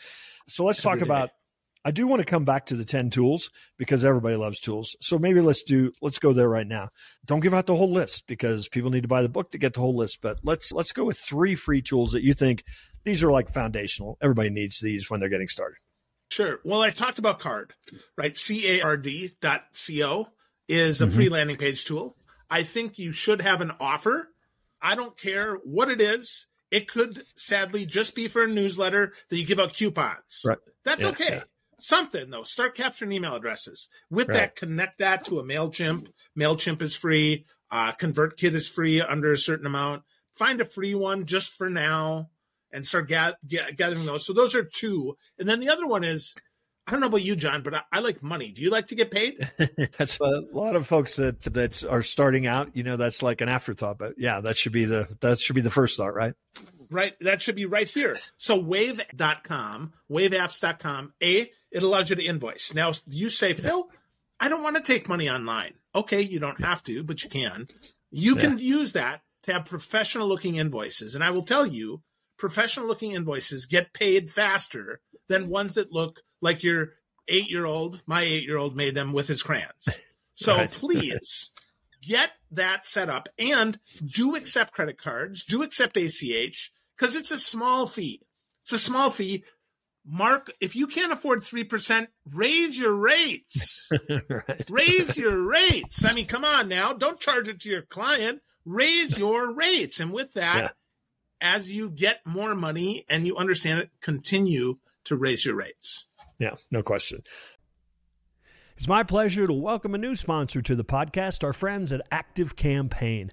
So 0.48 0.64
let's 0.66 0.80
Every 0.80 0.92
talk 0.92 1.00
day. 1.00 1.10
about. 1.10 1.30
I 1.86 1.92
do 1.92 2.08
want 2.08 2.20
to 2.20 2.26
come 2.26 2.46
back 2.46 2.66
to 2.68 2.76
the 2.76 2.84
10 2.84 3.12
tools 3.12 3.52
because 3.78 4.04
everybody 4.04 4.36
loves 4.36 4.60
tools. 4.60 4.96
So 5.02 5.20
maybe 5.20 5.40
let's 5.40 5.62
do 5.62 5.92
let's 6.02 6.18
go 6.18 6.34
there 6.34 6.50
right 6.50 6.68
now. 6.68 6.90
Don't 7.26 7.42
give 7.42 7.54
out 7.54 7.68
the 7.68 7.76
whole 7.76 7.94
list 7.94 8.26
because 8.28 8.68
people 8.68 8.90
need 8.90 9.04
to 9.04 9.08
buy 9.08 9.22
the 9.22 9.30
book 9.30 9.52
to 9.52 9.60
get 9.60 9.76
the 9.76 9.82
whole 9.82 9.96
list, 9.96 10.18
but 10.22 10.40
let's 10.44 10.72
let's 10.74 10.92
go 10.92 11.04
with 11.06 11.20
three 11.20 11.54
free 11.54 11.84
tools 11.84 12.12
that 12.14 12.24
you 12.24 12.34
think 12.34 12.64
these 13.04 13.24
are 13.24 13.32
like 13.32 13.54
foundational. 13.54 14.18
Everybody 14.22 14.50
needs 14.50 14.80
these 14.80 15.10
when 15.12 15.20
they're 15.20 15.30
getting 15.30 15.48
started. 15.48 15.78
Sure. 16.32 16.60
Well, 16.66 16.82
I 16.82 16.90
talked 16.90 17.20
about 17.20 17.38
card, 17.40 17.74
right? 18.18 18.36
C 18.36 18.80
A 18.80 18.82
R 18.82 18.98
D 18.98 19.32
dot 19.40 19.66
C 19.74 20.04
O 20.04 20.30
is 20.68 21.04
a 21.04 21.06
Mhm. 21.08 21.14
free 21.14 21.30
landing 21.30 21.58
page 21.58 21.86
tool. 21.86 22.18
I 22.50 22.64
think 22.64 22.98
you 22.98 23.12
should 23.12 23.42
have 23.42 23.62
an 23.62 23.72
offer. 23.80 24.30
I 24.82 24.96
don't 24.96 25.16
care 25.18 25.56
what 25.64 25.90
it 25.92 26.02
is. 26.02 26.48
It 26.72 26.88
could 26.88 27.22
sadly 27.38 27.86
just 27.86 28.16
be 28.16 28.28
for 28.28 28.44
a 28.44 28.48
newsletter 28.48 29.14
that 29.30 29.38
you 29.38 29.46
give 29.46 29.60
out 29.60 29.76
coupons. 29.76 30.42
Right. 30.44 30.58
That's 30.84 31.04
Yeah, 31.04 31.10
okay. 31.10 31.26
yeah. 31.36 31.44
Something 31.80 32.30
though. 32.30 32.44
Start 32.44 32.76
capturing 32.76 33.12
email 33.12 33.36
addresses. 33.36 33.90
With 34.10 34.30
Right. 34.30 34.36
that, 34.36 34.56
connect 34.56 35.00
that 35.00 35.26
to 35.26 35.40
a 35.40 35.44
MailChimp. 35.44 36.08
MailChimp 36.38 36.82
is 36.82 36.96
free. 36.96 37.46
Uh, 37.72 37.92
ConvertKit 37.94 38.54
is 38.54 38.68
free 38.68 39.02
under 39.02 39.32
a 39.32 39.38
certain 39.38 39.66
amount. 39.66 40.04
Find 40.38 40.62
a 40.62 40.66
free 40.66 40.96
one 40.96 41.26
just 41.26 41.54
for 41.54 41.70
now 41.70 42.30
and 42.72 42.86
start 42.86 43.08
ga- 43.08 43.34
ga- 43.48 43.72
gathering 43.76 44.06
those. 44.06 44.26
So 44.26 44.34
those 44.34 44.54
are 44.56 44.64
two. 44.64 45.18
And 45.40 45.48
then 45.48 45.60
the 45.60 45.70
other 45.70 45.88
one 45.88 46.04
is, 46.04 46.36
I 46.88 46.92
don't 46.92 47.00
know 47.02 47.08
about 47.08 47.24
you, 47.24 47.36
John, 47.36 47.64
but 47.64 47.74
I, 47.74 47.82
I 47.92 48.00
like 48.02 48.22
money. 48.22 48.52
Do 48.52 48.62
you 48.62 48.70
like 48.70 48.88
to 48.88 48.96
get 48.96 49.10
paid? 49.12 49.50
that's 49.98 50.20
a 50.20 50.44
lot 50.54 50.76
of 50.76 50.86
folks 50.86 51.16
that 51.16 51.42
that 51.42 51.84
are 51.86 52.04
starting 52.04 52.46
out, 52.48 52.76
you 52.76 52.84
know, 52.84 52.96
that's 52.98 53.24
like 53.24 53.42
an 53.42 53.50
afterthought, 53.50 53.98
but 53.98 54.14
yeah, 54.18 54.42
that 54.42 54.56
should 54.58 54.72
be 54.74 54.86
the 54.86 55.08
that 55.22 55.40
should 55.40 55.56
be 55.56 55.62
the 55.62 55.72
first 55.72 55.98
thought, 55.98 56.14
right? 56.14 56.34
right. 56.92 57.14
That 57.22 57.42
should 57.42 57.56
be 57.56 57.66
right 57.66 57.90
here. 57.90 58.18
So 58.38 58.60
wave.com, 58.60 59.94
waveapps.com, 60.12 61.14
A, 61.24 61.52
it 61.76 61.84
allows 61.84 62.10
you 62.10 62.16
to 62.16 62.24
invoice. 62.24 62.74
Now 62.74 62.94
you 63.06 63.30
say, 63.30 63.54
Phil, 63.54 63.90
I 64.40 64.48
don't 64.48 64.64
want 64.64 64.78
to 64.78 64.82
take 64.82 65.10
money 65.10 65.30
online. 65.30 65.74
Okay, 65.94 66.22
you 66.22 66.40
don't 66.40 66.62
have 66.64 66.82
to, 66.86 67.04
but 67.04 67.22
you 67.24 67.30
can. 67.30 67.68
You 68.12 68.38
can 68.38 68.58
use 68.60 68.94
that 68.94 69.22
to 69.44 69.52
have 69.54 69.66
professional 69.66 70.28
looking 70.28 70.56
invoices. 70.56 71.16
And 71.16 71.24
I 71.24 71.32
will 71.32 71.44
tell 71.44 71.68
you, 71.68 72.02
professional 72.38 72.88
looking 72.88 73.12
invoices 73.12 73.66
get 73.66 73.94
paid 73.94 74.32
faster 74.32 75.02
than 75.28 75.50
ones 75.50 75.76
that 75.76 75.92
look 75.92 76.22
like 76.42 76.64
your 76.64 76.94
eight 77.28 77.50
year 77.50 77.66
old, 77.66 78.02
my 78.06 78.22
eight 78.22 78.44
year 78.46 78.58
old 78.58 78.76
made 78.76 78.96
them 78.96 79.12
with 79.12 79.28
his 79.28 79.44
crayons. 79.44 80.00
So 80.38 80.58
Right. 80.58 80.70
please 80.72 81.54
get 82.02 82.32
that 82.52 82.86
set 82.86 83.10
up 83.10 83.30
and 83.40 83.80
do 84.06 84.36
accept 84.36 84.74
credit 84.74 84.98
cards, 85.02 85.46
do 85.46 85.64
accept 85.64 85.96
ACH 85.96 86.74
because 86.98 87.16
it's 87.16 87.32
a 87.32 87.38
small 87.38 87.88
fee. 87.88 88.22
It's 88.64 88.74
a 88.74 88.78
small 88.78 89.10
fee. 89.12 89.46
Mark, 90.08 90.52
if 90.62 90.76
you 90.76 90.88
can't 90.88 91.12
afford 91.12 91.42
3%, 91.42 92.08
raise 92.32 92.78
your 92.78 92.94
rates. 92.94 93.90
right. 94.30 94.66
raise 94.70 95.18
your 95.18 95.38
rates. 95.48 96.06
I 96.06 96.14
mean, 96.14 96.28
come 96.28 96.46
on 96.46 96.70
now. 96.70 96.94
Don't 96.94 97.20
charge 97.20 97.48
it 97.48 97.62
to 97.62 97.70
your 97.70 97.82
client. 97.82 98.42
Raise 98.66 99.18
your 99.18 99.52
rates. 99.52 100.00
And 100.00 100.12
with 100.14 100.34
that, 100.34 100.62
Yeah. 100.62 100.70
as 101.58 101.72
you 101.72 101.90
get 101.90 102.20
more 102.26 102.54
money 102.56 103.06
and 103.10 103.26
you 103.26 103.36
understand 103.36 103.80
it, 103.80 103.90
continue 104.02 104.78
to 105.06 105.16
raise 105.16 105.46
your 105.46 105.56
rates. 105.56 106.08
Yeah, 106.40 106.56
no 106.70 106.84
question. 106.84 107.24
It's 108.78 108.88
my 108.88 109.04
pleasure 109.04 109.48
to 109.48 109.54
welcome 109.54 109.96
a 109.96 109.98
new 109.98 110.16
sponsor 110.16 110.62
to 110.62 110.76
the 110.76 110.84
podcast, 110.84 111.44
our 111.44 111.54
friends 111.54 111.92
at 111.94 112.02
Active 112.12 112.56
Campaign. 112.56 113.30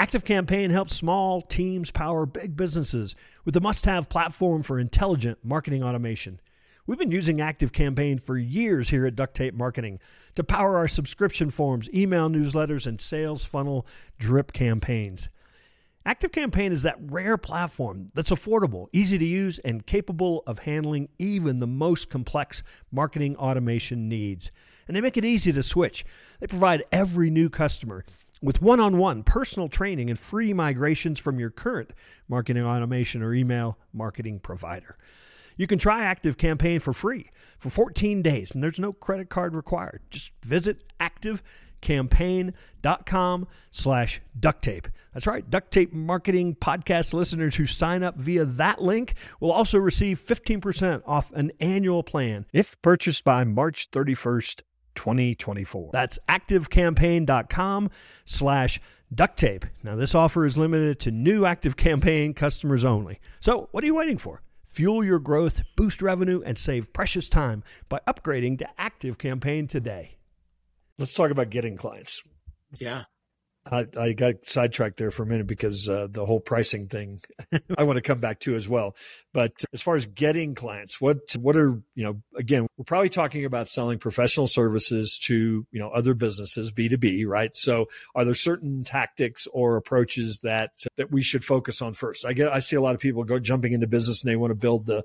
Active 0.00 0.24
Campaign 0.24 0.70
helps 0.70 0.94
small 0.94 1.42
teams 1.42 1.90
power 1.90 2.24
big 2.24 2.56
businesses 2.56 3.16
with 3.44 3.56
a 3.56 3.60
must 3.60 3.84
have 3.84 4.08
platform 4.08 4.62
for 4.62 4.78
intelligent 4.78 5.38
marketing 5.42 5.82
automation. 5.82 6.38
We've 6.86 7.00
been 7.00 7.10
using 7.10 7.40
Active 7.40 7.72
Campaign 7.72 8.18
for 8.18 8.38
years 8.38 8.90
here 8.90 9.06
at 9.06 9.16
Duct 9.16 9.34
Tape 9.34 9.54
Marketing 9.54 9.98
to 10.36 10.44
power 10.44 10.76
our 10.76 10.86
subscription 10.86 11.50
forms, 11.50 11.90
email 11.92 12.28
newsletters, 12.28 12.86
and 12.86 13.00
sales 13.00 13.44
funnel 13.44 13.88
drip 14.20 14.52
campaigns. 14.52 15.30
Active 16.06 16.30
Campaign 16.30 16.70
is 16.70 16.82
that 16.82 16.96
rare 17.00 17.36
platform 17.36 18.06
that's 18.14 18.30
affordable, 18.30 18.86
easy 18.92 19.18
to 19.18 19.24
use, 19.24 19.58
and 19.58 19.84
capable 19.84 20.44
of 20.46 20.60
handling 20.60 21.08
even 21.18 21.58
the 21.58 21.66
most 21.66 22.08
complex 22.08 22.62
marketing 22.92 23.34
automation 23.36 24.08
needs 24.08 24.52
and 24.88 24.96
they 24.96 25.00
make 25.02 25.16
it 25.16 25.24
easy 25.24 25.52
to 25.52 25.62
switch. 25.62 26.04
They 26.40 26.46
provide 26.46 26.84
every 26.90 27.30
new 27.30 27.50
customer 27.50 28.04
with 28.42 28.60
one 28.62 28.80
on 28.80 28.98
one 28.98 29.22
personal 29.22 29.68
training 29.68 30.10
and 30.10 30.18
free 30.18 30.52
migrations 30.52 31.18
from 31.18 31.38
your 31.38 31.50
current 31.50 31.92
marketing 32.28 32.64
automation 32.64 33.22
or 33.22 33.34
email 33.34 33.78
marketing 33.92 34.40
provider. 34.40 34.96
You 35.56 35.66
can 35.66 35.78
try 35.78 36.04
Active 36.04 36.38
Campaign 36.38 36.78
for 36.78 36.92
free 36.92 37.30
for 37.58 37.68
14 37.68 38.22
days, 38.22 38.52
and 38.52 38.62
there's 38.62 38.78
no 38.78 38.92
credit 38.92 39.28
card 39.28 39.56
required. 39.56 40.02
Just 40.08 40.30
visit 40.44 40.84
activecampaign.com 41.00 43.48
slash 43.72 44.20
duct 44.38 44.62
tape. 44.62 44.86
That's 45.12 45.26
right, 45.26 45.50
duct 45.50 45.72
tape 45.72 45.92
marketing 45.92 46.54
podcast 46.54 47.12
listeners 47.12 47.56
who 47.56 47.66
sign 47.66 48.04
up 48.04 48.18
via 48.18 48.44
that 48.44 48.80
link 48.80 49.14
will 49.40 49.50
also 49.50 49.78
receive 49.78 50.24
15% 50.24 51.02
off 51.04 51.32
an 51.32 51.50
annual 51.58 52.04
plan 52.04 52.46
if 52.52 52.80
purchased 52.80 53.24
by 53.24 53.42
March 53.42 53.90
31st, 53.90 54.60
2024. 54.98 55.90
That's 55.92 56.18
activecampaign.com 56.28 57.90
slash 58.24 58.80
duct 59.14 59.38
tape. 59.38 59.64
Now, 59.84 59.94
this 59.94 60.14
offer 60.14 60.44
is 60.44 60.58
limited 60.58 60.98
to 61.00 61.12
new 61.12 61.44
Active 61.44 61.76
Campaign 61.76 62.34
customers 62.34 62.84
only. 62.84 63.20
So, 63.38 63.68
what 63.70 63.84
are 63.84 63.86
you 63.86 63.94
waiting 63.94 64.18
for? 64.18 64.42
Fuel 64.66 65.04
your 65.04 65.20
growth, 65.20 65.62
boost 65.76 66.02
revenue, 66.02 66.42
and 66.44 66.58
save 66.58 66.92
precious 66.92 67.28
time 67.28 67.62
by 67.88 68.00
upgrading 68.08 68.58
to 68.58 68.68
Active 68.76 69.18
Campaign 69.18 69.68
today. 69.68 70.16
Let's 70.98 71.14
talk 71.14 71.30
about 71.30 71.50
getting 71.50 71.76
clients. 71.76 72.22
Yeah. 72.78 73.04
I, 73.70 73.86
I 73.98 74.12
got 74.12 74.44
sidetracked 74.44 74.96
there 74.96 75.10
for 75.10 75.22
a 75.22 75.26
minute 75.26 75.46
because 75.46 75.88
uh, 75.88 76.08
the 76.10 76.24
whole 76.24 76.40
pricing 76.40 76.88
thing 76.88 77.20
I 77.78 77.84
want 77.84 77.96
to 77.96 78.02
come 78.02 78.20
back 78.20 78.40
to 78.40 78.54
as 78.54 78.68
well. 78.68 78.96
But 79.32 79.52
as 79.72 79.82
far 79.82 79.96
as 79.96 80.06
getting 80.06 80.54
clients, 80.54 81.00
what 81.00 81.18
what 81.38 81.56
are 81.56 81.80
you 81.94 82.04
know? 82.04 82.22
Again, 82.36 82.66
we're 82.76 82.84
probably 82.84 83.10
talking 83.10 83.44
about 83.44 83.68
selling 83.68 83.98
professional 83.98 84.46
services 84.46 85.18
to 85.24 85.66
you 85.70 85.80
know 85.80 85.90
other 85.90 86.14
businesses, 86.14 86.70
B 86.70 86.88
two 86.88 86.96
B, 86.96 87.24
right? 87.24 87.54
So, 87.56 87.86
are 88.14 88.24
there 88.24 88.34
certain 88.34 88.84
tactics 88.84 89.46
or 89.52 89.76
approaches 89.76 90.38
that 90.40 90.70
that 90.96 91.10
we 91.10 91.22
should 91.22 91.44
focus 91.44 91.82
on 91.82 91.92
first? 91.92 92.24
I 92.24 92.32
get 92.32 92.48
I 92.48 92.60
see 92.60 92.76
a 92.76 92.80
lot 92.80 92.94
of 92.94 93.00
people 93.00 93.24
go 93.24 93.38
jumping 93.38 93.72
into 93.72 93.86
business 93.86 94.22
and 94.22 94.30
they 94.30 94.36
want 94.36 94.50
to 94.50 94.56
build 94.56 94.86
the 94.86 95.04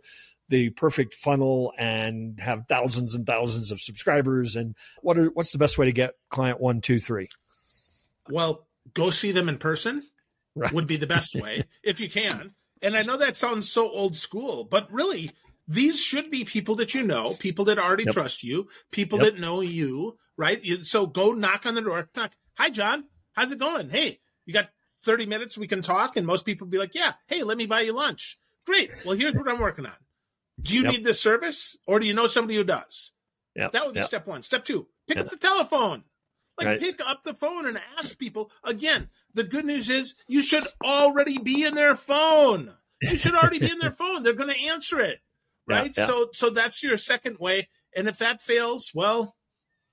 the 0.49 0.69
perfect 0.71 1.13
funnel 1.13 1.73
and 1.77 2.39
have 2.39 2.65
thousands 2.67 3.15
and 3.15 3.25
thousands 3.25 3.71
of 3.71 3.81
subscribers. 3.81 4.55
And 4.55 4.75
what 5.01 5.17
are 5.17 5.27
what's 5.27 5.51
the 5.51 5.57
best 5.57 5.77
way 5.77 5.85
to 5.85 5.91
get 5.91 6.13
client 6.29 6.59
one, 6.59 6.81
two, 6.81 6.99
three? 6.99 7.29
Well, 8.29 8.67
go 8.93 9.09
see 9.09 9.31
them 9.31 9.49
in 9.49 9.57
person 9.57 10.03
right. 10.55 10.71
would 10.71 10.87
be 10.87 10.97
the 10.97 11.07
best 11.07 11.35
way 11.35 11.65
if 11.83 11.99
you 11.99 12.09
can. 12.09 12.53
And 12.81 12.97
I 12.97 13.03
know 13.03 13.17
that 13.17 13.37
sounds 13.37 13.69
so 13.69 13.89
old 13.89 14.15
school, 14.17 14.65
but 14.65 14.91
really, 14.91 15.31
these 15.67 16.01
should 16.01 16.29
be 16.29 16.43
people 16.43 16.75
that 16.75 16.93
you 16.93 17.03
know, 17.03 17.35
people 17.35 17.65
that 17.65 17.79
already 17.79 18.03
yep. 18.03 18.13
trust 18.13 18.43
you, 18.43 18.67
people 18.91 19.19
yep. 19.21 19.33
that 19.33 19.41
know 19.41 19.61
you, 19.61 20.17
right? 20.37 20.61
So 20.83 21.07
go 21.07 21.31
knock 21.31 21.65
on 21.65 21.75
the 21.75 21.81
door. 21.81 22.09
Knock. 22.15 22.33
Hi, 22.55 22.69
John. 22.69 23.05
How's 23.33 23.51
it 23.51 23.59
going? 23.59 23.89
Hey, 23.89 24.19
you 24.45 24.53
got 24.53 24.69
30 25.03 25.25
minutes 25.25 25.57
we 25.57 25.67
can 25.67 25.81
talk? 25.81 26.17
And 26.17 26.27
most 26.27 26.45
people 26.45 26.67
be 26.67 26.77
like, 26.77 26.95
yeah, 26.95 27.13
hey, 27.27 27.43
let 27.43 27.57
me 27.57 27.65
buy 27.65 27.81
you 27.81 27.93
lunch. 27.93 28.37
Great. 28.65 28.91
Well, 29.05 29.17
here's 29.17 29.35
what 29.35 29.49
I'm 29.49 29.59
working 29.59 29.85
on. 29.85 29.93
Do 30.61 30.75
you 30.75 30.83
yep. 30.83 30.91
need 30.91 31.03
this 31.05 31.21
service 31.21 31.77
or 31.87 31.99
do 31.99 32.05
you 32.05 32.13
know 32.13 32.27
somebody 32.27 32.57
who 32.57 32.63
does? 32.63 33.11
Yeah. 33.55 33.69
That 33.71 33.85
would 33.85 33.95
be 33.95 34.01
step 34.01 34.27
one. 34.27 34.43
Step 34.43 34.65
two, 34.65 34.87
pick 35.07 35.17
up 35.17 35.29
the 35.29 35.37
telephone. 35.37 36.03
Like 36.57 36.67
right. 36.67 36.79
pick 36.79 37.01
up 37.05 37.23
the 37.23 37.33
phone 37.33 37.65
and 37.65 37.79
ask 37.97 38.17
people. 38.17 38.51
Again, 38.63 39.09
the 39.33 39.43
good 39.43 39.65
news 39.65 39.89
is 39.89 40.15
you 40.27 40.41
should 40.41 40.67
already 40.83 41.37
be 41.37 41.63
in 41.63 41.75
their 41.75 41.95
phone. 41.95 42.73
You 43.01 43.17
should 43.17 43.35
already 43.35 43.59
be 43.59 43.71
in 43.71 43.79
their 43.79 43.91
phone. 43.97 44.23
They're 44.23 44.33
going 44.33 44.53
to 44.53 44.67
answer 44.67 44.99
it. 44.99 45.19
Right? 45.67 45.93
Yeah, 45.95 46.03
yeah. 46.03 46.05
So 46.05 46.29
so 46.31 46.49
that's 46.49 46.83
your 46.83 46.97
second 46.97 47.39
way. 47.39 47.69
And 47.95 48.07
if 48.07 48.17
that 48.19 48.41
fails, 48.41 48.91
well, 48.93 49.35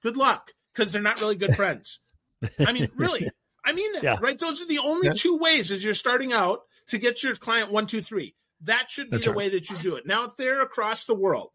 good 0.03 0.17
luck 0.17 0.53
because 0.73 0.93
they're 0.93 1.03
not 1.03 1.21
really 1.21 1.37
good 1.37 1.57
friends. 1.57 2.01
I 2.59 2.73
mean, 2.73 2.89
really. 2.97 3.31
I 3.65 3.73
mean 3.73 3.93
that, 3.93 4.03
yeah. 4.03 4.17
right? 4.21 4.39
Those 4.39 4.63
are 4.63 4.67
the 4.67 4.79
only 4.79 5.11
two 5.15 5.37
ways 5.37 5.71
as 5.71 5.85
you're 5.85 5.95
starting 5.95 6.33
out 6.33 6.63
to 6.89 6.99
get 6.99 7.23
your 7.23 7.35
client 7.37 7.71
one, 7.71 7.87
two, 7.87 8.03
three. 8.03 8.35
That 8.63 8.91
should 8.91 9.11
be 9.11 9.17
that's 9.17 9.25
the 9.25 9.31
right. 9.31 9.37
way 9.37 9.49
that 9.51 9.71
you 9.71 9.77
do 9.77 9.97
it. 9.97 10.07
Now, 10.07 10.25
if 10.25 10.37
they're 10.37 10.63
across 10.63 11.05
the 11.05 11.15
world, 11.15 11.53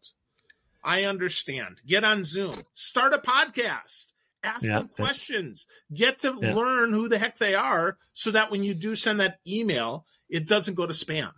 I 0.82 1.04
understand. 1.04 1.82
Get 1.86 2.04
on 2.04 2.24
Zoom, 2.24 2.62
start 2.74 3.12
a 3.12 3.18
podcast 3.18 4.12
ask 4.42 4.64
yeah, 4.64 4.78
them 4.78 4.88
questions, 4.88 5.66
get 5.92 6.18
to 6.18 6.36
yeah. 6.40 6.54
learn 6.54 6.92
who 6.92 7.08
the 7.08 7.18
heck 7.18 7.38
they 7.38 7.54
are 7.54 7.98
so 8.12 8.30
that 8.30 8.50
when 8.50 8.62
you 8.62 8.74
do 8.74 8.94
send 8.94 9.20
that 9.20 9.38
email, 9.46 10.06
it 10.28 10.46
doesn't 10.46 10.74
go 10.74 10.86
to 10.86 10.92
spam, 10.92 11.32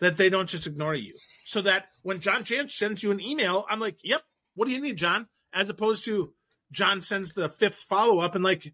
that 0.00 0.16
they 0.16 0.30
don't 0.30 0.48
just 0.48 0.66
ignore 0.66 0.94
you. 0.94 1.14
So 1.44 1.62
that 1.62 1.86
when 2.02 2.20
John 2.20 2.44
Jantsch 2.44 2.72
sends 2.72 3.02
you 3.02 3.10
an 3.10 3.20
email, 3.20 3.66
I'm 3.68 3.80
like, 3.80 3.98
yep, 4.02 4.22
what 4.54 4.66
do 4.66 4.72
you 4.72 4.80
need, 4.80 4.96
John? 4.96 5.28
As 5.52 5.68
opposed 5.68 6.04
to 6.04 6.32
John 6.70 7.02
sends 7.02 7.32
the 7.32 7.48
fifth 7.48 7.86
follow 7.88 8.18
up 8.18 8.34
and 8.34 8.44
like, 8.44 8.72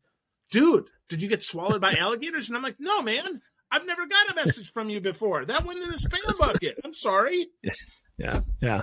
dude, 0.51 0.91
did 1.09 1.23
you 1.23 1.29
get 1.29 1.43
swallowed 1.43 1.81
by 1.81 1.93
alligators? 1.99 2.49
And 2.49 2.57
I'm 2.57 2.63
like, 2.63 2.77
no, 2.79 3.03
man, 3.03 3.41
I've 3.71 3.87
never 3.87 4.07
got 4.07 4.31
a 4.31 4.35
message 4.35 4.73
from 4.73 4.89
you 4.89 5.01
before. 5.01 5.45
That 5.45 5.65
went 5.65 5.81
in 5.81 5.91
the 5.91 5.97
spam 5.97 6.39
bucket. 6.39 6.79
I'm 6.85 6.95
sorry. 6.95 7.47
Yeah. 8.21 8.41
Yeah. 8.61 8.83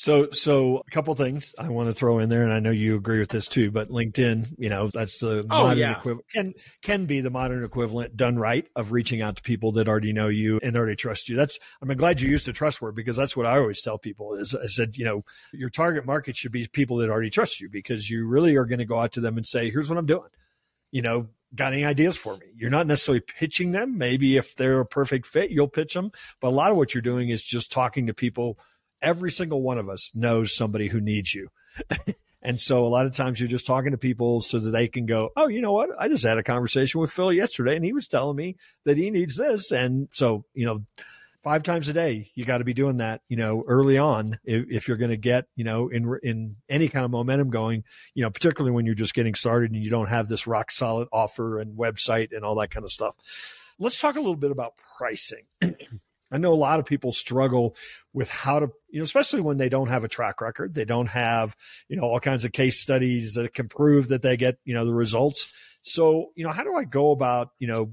So, 0.00 0.30
so 0.30 0.78
a 0.78 0.90
couple 0.90 1.14
things 1.14 1.54
I 1.58 1.68
want 1.68 1.90
to 1.90 1.92
throw 1.92 2.20
in 2.20 2.30
there, 2.30 2.42
and 2.42 2.50
I 2.50 2.58
know 2.58 2.70
you 2.70 2.96
agree 2.96 3.18
with 3.18 3.28
this 3.28 3.46
too. 3.46 3.70
But 3.70 3.90
LinkedIn, 3.90 4.54
you 4.56 4.70
know, 4.70 4.88
that's 4.88 5.18
the 5.18 5.44
oh, 5.50 5.64
modern 5.64 5.76
yeah. 5.76 5.98
equivalent 5.98 6.26
can 6.32 6.54
can 6.80 7.04
be 7.04 7.20
the 7.20 7.28
modern 7.28 7.62
equivalent 7.62 8.16
done 8.16 8.38
right 8.38 8.66
of 8.74 8.92
reaching 8.92 9.20
out 9.20 9.36
to 9.36 9.42
people 9.42 9.72
that 9.72 9.88
already 9.88 10.14
know 10.14 10.28
you 10.28 10.58
and 10.62 10.74
already 10.74 10.96
trust 10.96 11.28
you. 11.28 11.36
That's 11.36 11.58
I'm 11.82 11.94
glad 11.98 12.22
you 12.22 12.30
used 12.30 12.46
the 12.46 12.54
trust 12.54 12.80
word 12.80 12.94
because 12.94 13.14
that's 13.14 13.36
what 13.36 13.44
I 13.44 13.58
always 13.58 13.82
tell 13.82 13.98
people 13.98 14.36
is 14.36 14.54
I 14.54 14.68
said, 14.68 14.96
you 14.96 15.04
know, 15.04 15.22
your 15.52 15.68
target 15.68 16.06
market 16.06 16.34
should 16.34 16.52
be 16.52 16.66
people 16.66 16.96
that 16.96 17.10
already 17.10 17.28
trust 17.28 17.60
you 17.60 17.68
because 17.68 18.08
you 18.08 18.26
really 18.26 18.56
are 18.56 18.64
going 18.64 18.78
to 18.78 18.86
go 18.86 18.98
out 18.98 19.12
to 19.12 19.20
them 19.20 19.36
and 19.36 19.46
say, 19.46 19.68
here's 19.68 19.90
what 19.90 19.98
I'm 19.98 20.06
doing. 20.06 20.30
You 20.92 21.02
know, 21.02 21.28
got 21.54 21.74
any 21.74 21.84
ideas 21.84 22.16
for 22.16 22.38
me? 22.38 22.46
You're 22.56 22.70
not 22.70 22.86
necessarily 22.86 23.20
pitching 23.20 23.72
them. 23.72 23.98
Maybe 23.98 24.38
if 24.38 24.56
they're 24.56 24.80
a 24.80 24.86
perfect 24.86 25.26
fit, 25.26 25.50
you'll 25.50 25.68
pitch 25.68 25.92
them. 25.92 26.10
But 26.40 26.48
a 26.48 26.56
lot 26.56 26.70
of 26.70 26.78
what 26.78 26.94
you're 26.94 27.02
doing 27.02 27.28
is 27.28 27.42
just 27.42 27.70
talking 27.70 28.06
to 28.06 28.14
people 28.14 28.58
every 29.02 29.30
single 29.30 29.62
one 29.62 29.78
of 29.78 29.88
us 29.88 30.10
knows 30.14 30.54
somebody 30.54 30.88
who 30.88 31.00
needs 31.00 31.34
you. 31.34 31.48
and 32.42 32.60
so 32.60 32.84
a 32.84 32.88
lot 32.88 33.06
of 33.06 33.12
times 33.12 33.40
you're 33.40 33.48
just 33.48 33.66
talking 33.66 33.92
to 33.92 33.98
people 33.98 34.40
so 34.40 34.58
that 34.58 34.70
they 34.70 34.88
can 34.88 35.06
go, 35.06 35.30
Oh, 35.36 35.48
you 35.48 35.60
know 35.60 35.72
what? 35.72 35.90
I 35.98 36.08
just 36.08 36.24
had 36.24 36.38
a 36.38 36.42
conversation 36.42 37.00
with 37.00 37.12
Phil 37.12 37.32
yesterday 37.32 37.76
and 37.76 37.84
he 37.84 37.92
was 37.92 38.08
telling 38.08 38.36
me 38.36 38.56
that 38.84 38.96
he 38.96 39.10
needs 39.10 39.36
this. 39.36 39.70
And 39.70 40.08
so, 40.12 40.44
you 40.54 40.66
know, 40.66 40.78
five 41.42 41.62
times 41.62 41.88
a 41.88 41.92
day, 41.92 42.30
you 42.34 42.44
got 42.44 42.58
to 42.58 42.64
be 42.64 42.74
doing 42.74 42.98
that, 42.98 43.22
you 43.28 43.36
know, 43.36 43.64
early 43.66 43.98
on 43.98 44.38
if, 44.44 44.66
if 44.70 44.88
you're 44.88 44.96
going 44.96 45.10
to 45.10 45.16
get, 45.16 45.46
you 45.56 45.64
know, 45.64 45.88
in, 45.88 46.18
in 46.22 46.56
any 46.68 46.88
kind 46.88 47.04
of 47.04 47.10
momentum 47.10 47.50
going, 47.50 47.84
you 48.14 48.22
know, 48.22 48.30
particularly 48.30 48.74
when 48.74 48.86
you're 48.86 48.94
just 48.94 49.14
getting 49.14 49.34
started 49.34 49.72
and 49.72 49.82
you 49.82 49.90
don't 49.90 50.08
have 50.08 50.28
this 50.28 50.46
rock 50.46 50.70
solid 50.70 51.08
offer 51.12 51.58
and 51.58 51.78
website 51.78 52.34
and 52.34 52.44
all 52.44 52.56
that 52.56 52.70
kind 52.70 52.84
of 52.84 52.90
stuff. 52.90 53.14
Let's 53.78 53.98
talk 53.98 54.16
a 54.16 54.20
little 54.20 54.36
bit 54.36 54.50
about 54.50 54.74
pricing. 54.98 55.44
I 56.30 56.38
know 56.38 56.52
a 56.52 56.54
lot 56.54 56.78
of 56.78 56.86
people 56.86 57.12
struggle 57.12 57.76
with 58.12 58.28
how 58.28 58.60
to, 58.60 58.70
you 58.90 59.00
know, 59.00 59.04
especially 59.04 59.40
when 59.40 59.56
they 59.56 59.68
don't 59.68 59.88
have 59.88 60.04
a 60.04 60.08
track 60.08 60.40
record. 60.40 60.74
They 60.74 60.84
don't 60.84 61.08
have, 61.08 61.56
you 61.88 61.96
know, 61.96 62.02
all 62.02 62.20
kinds 62.20 62.44
of 62.44 62.52
case 62.52 62.78
studies 62.78 63.34
that 63.34 63.52
can 63.54 63.68
prove 63.68 64.08
that 64.08 64.22
they 64.22 64.36
get, 64.36 64.58
you 64.64 64.74
know, 64.74 64.84
the 64.84 64.94
results. 64.94 65.52
So, 65.82 66.30
you 66.36 66.44
know, 66.44 66.52
how 66.52 66.64
do 66.64 66.74
I 66.74 66.84
go 66.84 67.10
about, 67.10 67.50
you 67.58 67.66
know, 67.66 67.92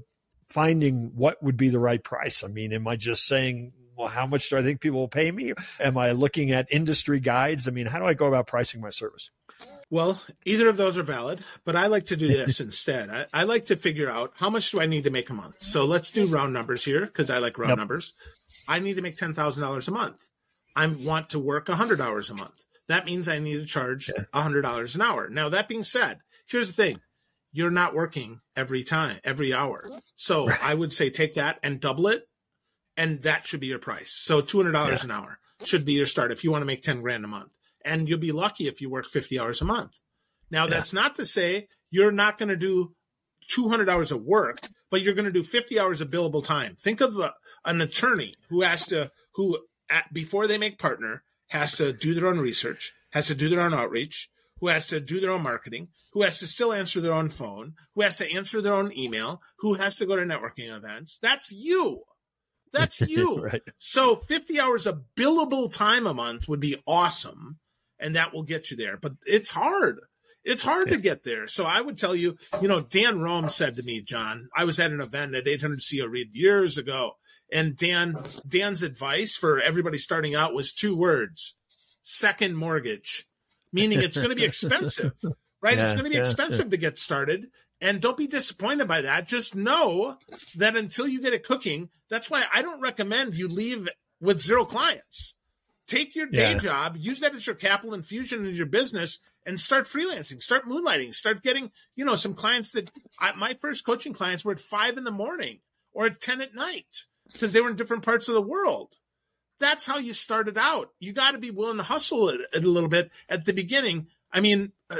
finding 0.50 1.12
what 1.14 1.42
would 1.42 1.56
be 1.56 1.68
the 1.68 1.78
right 1.78 2.02
price? 2.02 2.44
I 2.44 2.48
mean, 2.48 2.72
am 2.72 2.86
I 2.86 2.96
just 2.96 3.26
saying, 3.26 3.72
well, 3.96 4.08
how 4.08 4.26
much 4.26 4.48
do 4.48 4.56
I 4.56 4.62
think 4.62 4.80
people 4.80 5.00
will 5.00 5.08
pay 5.08 5.30
me? 5.30 5.52
Am 5.80 5.98
I 5.98 6.12
looking 6.12 6.52
at 6.52 6.68
industry 6.70 7.18
guides? 7.18 7.66
I 7.66 7.72
mean, 7.72 7.86
how 7.86 7.98
do 7.98 8.04
I 8.04 8.14
go 8.14 8.26
about 8.26 8.46
pricing 8.46 8.80
my 8.80 8.90
service? 8.90 9.30
Well, 9.90 10.20
either 10.44 10.68
of 10.68 10.76
those 10.76 10.98
are 10.98 11.02
valid, 11.02 11.42
but 11.64 11.74
I 11.74 11.86
like 11.86 12.06
to 12.06 12.16
do 12.16 12.28
this 12.28 12.60
instead. 12.60 13.08
I, 13.08 13.26
I, 13.32 13.44
like 13.44 13.66
to 13.66 13.76
figure 13.76 14.10
out 14.10 14.34
how 14.36 14.50
much 14.50 14.70
do 14.70 14.80
I 14.80 14.86
need 14.86 15.04
to 15.04 15.10
make 15.10 15.30
a 15.30 15.34
month. 15.34 15.62
So 15.62 15.84
let's 15.86 16.10
do 16.10 16.26
round 16.26 16.52
numbers 16.52 16.84
here 16.84 17.06
because 17.06 17.30
I 17.30 17.38
like 17.38 17.58
round 17.58 17.70
yep. 17.70 17.78
numbers. 17.78 18.12
I 18.68 18.80
need 18.80 18.94
to 18.94 19.02
make 19.02 19.16
ten 19.16 19.32
thousand 19.32 19.62
dollars 19.62 19.88
a 19.88 19.92
month. 19.92 20.22
I 20.76 20.86
want 20.86 21.30
to 21.30 21.38
work 21.38 21.68
hundred 21.68 22.00
hours 22.00 22.28
a 22.28 22.34
month. 22.34 22.64
That 22.88 23.06
means 23.06 23.28
I 23.28 23.38
need 23.38 23.60
to 23.60 23.66
charge 23.66 24.10
hundred 24.34 24.62
dollars 24.62 24.94
an 24.94 25.02
hour. 25.02 25.28
Now 25.30 25.48
that 25.48 25.68
being 25.68 25.84
said, 25.84 26.18
here's 26.46 26.66
the 26.66 26.74
thing: 26.74 27.00
you're 27.50 27.70
not 27.70 27.94
working 27.94 28.40
every 28.54 28.84
time, 28.84 29.20
every 29.24 29.54
hour. 29.54 29.88
So 30.16 30.48
right. 30.48 30.62
I 30.62 30.74
would 30.74 30.92
say 30.92 31.08
take 31.08 31.34
that 31.34 31.58
and 31.62 31.80
double 31.80 32.08
it, 32.08 32.28
and 32.94 33.22
that 33.22 33.46
should 33.46 33.60
be 33.60 33.68
your 33.68 33.78
price. 33.78 34.10
So 34.10 34.42
two 34.42 34.58
hundred 34.58 34.72
dollars 34.72 35.02
yeah. 35.02 35.06
an 35.06 35.22
hour 35.22 35.38
should 35.64 35.86
be 35.86 35.94
your 35.94 36.06
start 36.06 36.30
if 36.30 36.44
you 36.44 36.50
want 36.50 36.60
to 36.60 36.66
make 36.66 36.82
ten 36.82 37.00
grand 37.00 37.24
a 37.24 37.28
month 37.28 37.57
and 37.88 38.08
you'll 38.08 38.18
be 38.18 38.32
lucky 38.32 38.68
if 38.68 38.80
you 38.80 38.90
work 38.90 39.08
50 39.08 39.38
hours 39.40 39.60
a 39.60 39.64
month. 39.64 40.00
Now, 40.50 40.64
yeah. 40.64 40.70
that's 40.70 40.92
not 40.92 41.14
to 41.16 41.24
say 41.24 41.68
you're 41.90 42.12
not 42.12 42.38
going 42.38 42.50
to 42.50 42.56
do 42.56 42.94
200 43.48 43.88
hours 43.88 44.12
of 44.12 44.22
work, 44.22 44.68
but 44.90 45.02
you're 45.02 45.14
going 45.14 45.24
to 45.24 45.32
do 45.32 45.42
50 45.42 45.78
hours 45.80 46.00
of 46.00 46.10
billable 46.10 46.44
time. 46.44 46.76
Think 46.78 47.00
of 47.00 47.18
a, 47.18 47.34
an 47.64 47.80
attorney 47.80 48.34
who 48.50 48.62
has 48.62 48.86
to, 48.86 49.10
who 49.34 49.58
at, 49.90 50.12
before 50.12 50.46
they 50.46 50.58
make 50.58 50.78
partner, 50.78 51.22
has 51.48 51.76
to 51.76 51.92
do 51.92 52.14
their 52.14 52.26
own 52.26 52.38
research, 52.38 52.92
has 53.12 53.28
to 53.28 53.34
do 53.34 53.48
their 53.48 53.60
own 53.60 53.72
outreach, 53.72 54.28
who 54.60 54.68
has 54.68 54.86
to 54.88 55.00
do 55.00 55.20
their 55.20 55.30
own 55.30 55.42
marketing, 55.42 55.88
who 56.12 56.22
has 56.22 56.38
to 56.40 56.46
still 56.46 56.72
answer 56.72 57.00
their 57.00 57.12
own 57.12 57.28
phone, 57.28 57.74
who 57.94 58.02
has 58.02 58.16
to 58.16 58.30
answer 58.32 58.60
their 58.60 58.74
own 58.74 58.96
email, 58.96 59.40
who 59.60 59.74
has 59.74 59.96
to 59.96 60.06
go 60.06 60.16
to 60.16 60.22
networking 60.22 60.74
events. 60.74 61.18
That's 61.20 61.52
you. 61.52 62.02
That's 62.72 63.00
you. 63.08 63.36
right. 63.36 63.62
So 63.78 64.16
50 64.16 64.60
hours 64.60 64.86
of 64.86 65.04
billable 65.16 65.72
time 65.72 66.06
a 66.06 66.14
month 66.14 66.48
would 66.48 66.60
be 66.60 66.82
awesome. 66.86 67.58
And 67.98 68.16
that 68.16 68.32
will 68.32 68.44
get 68.44 68.70
you 68.70 68.76
there. 68.76 68.96
But 68.96 69.14
it's 69.26 69.50
hard. 69.50 69.98
It's 70.44 70.62
hard 70.62 70.88
yeah. 70.88 70.96
to 70.96 71.02
get 71.02 71.24
there. 71.24 71.46
So 71.46 71.64
I 71.64 71.80
would 71.80 71.98
tell 71.98 72.14
you, 72.14 72.36
you 72.62 72.68
know, 72.68 72.80
Dan 72.80 73.20
Rome 73.20 73.48
said 73.48 73.76
to 73.76 73.82
me, 73.82 74.00
John, 74.00 74.48
I 74.56 74.64
was 74.64 74.80
at 74.80 74.92
an 74.92 75.00
event 75.00 75.34
at 75.34 75.46
800-CEO-READ 75.46 76.30
years 76.32 76.78
ago. 76.78 77.12
And 77.52 77.76
Dan, 77.76 78.16
Dan's 78.46 78.82
advice 78.82 79.36
for 79.36 79.60
everybody 79.60 79.98
starting 79.98 80.34
out 80.34 80.54
was 80.54 80.72
two 80.72 80.96
words, 80.96 81.56
second 82.02 82.56
mortgage, 82.56 83.26
meaning 83.72 84.00
it's 84.02 84.16
going 84.16 84.30
to 84.30 84.36
be 84.36 84.44
expensive, 84.44 85.12
right? 85.62 85.76
Yeah, 85.76 85.84
it's 85.84 85.92
going 85.92 86.04
to 86.04 86.10
be 86.10 86.16
yeah, 86.16 86.22
expensive 86.22 86.70
to 86.70 86.76
get 86.76 86.98
started. 86.98 87.48
And 87.80 88.00
don't 88.00 88.16
be 88.16 88.26
disappointed 88.26 88.88
by 88.88 89.02
that. 89.02 89.28
Just 89.28 89.54
know 89.54 90.18
that 90.56 90.76
until 90.76 91.06
you 91.06 91.22
get 91.22 91.32
it 91.32 91.46
cooking, 91.46 91.90
that's 92.10 92.28
why 92.28 92.44
I 92.52 92.62
don't 92.62 92.80
recommend 92.80 93.36
you 93.36 93.48
leave 93.48 93.88
with 94.20 94.40
zero 94.40 94.64
clients. 94.64 95.36
Take 95.88 96.14
your 96.14 96.26
day 96.26 96.52
yeah. 96.52 96.58
job, 96.58 96.96
use 96.98 97.20
that 97.20 97.34
as 97.34 97.46
your 97.46 97.56
capital 97.56 97.94
infusion 97.94 98.46
in 98.46 98.54
your 98.54 98.66
business, 98.66 99.20
and 99.46 99.58
start 99.58 99.86
freelancing, 99.86 100.42
start 100.42 100.66
moonlighting, 100.66 101.14
start 101.14 101.42
getting, 101.42 101.70
you 101.96 102.04
know, 102.04 102.14
some 102.14 102.34
clients 102.34 102.72
that 102.72 102.90
I, 103.18 103.32
my 103.34 103.54
first 103.54 103.84
coaching 103.84 104.12
clients 104.12 104.44
were 104.44 104.52
at 104.52 104.60
five 104.60 104.98
in 104.98 105.04
the 105.04 105.10
morning 105.10 105.60
or 105.92 106.06
at 106.06 106.20
10 106.20 106.42
at 106.42 106.54
night 106.54 107.06
because 107.32 107.52
they 107.52 107.60
were 107.60 107.70
in 107.70 107.76
different 107.76 108.04
parts 108.04 108.28
of 108.28 108.34
the 108.34 108.42
world. 108.42 108.98
That's 109.58 109.86
how 109.86 109.98
you 109.98 110.12
started 110.12 110.58
out. 110.58 110.90
You 111.00 111.12
got 111.12 111.32
to 111.32 111.38
be 111.38 111.50
willing 111.50 111.78
to 111.78 111.82
hustle 111.82 112.28
it, 112.28 112.42
it, 112.52 112.64
a 112.64 112.68
little 112.70 112.90
bit 112.90 113.10
at 113.28 113.46
the 113.46 113.52
beginning. 113.54 114.08
I 114.30 114.40
mean, 114.40 114.72
uh, 114.90 114.98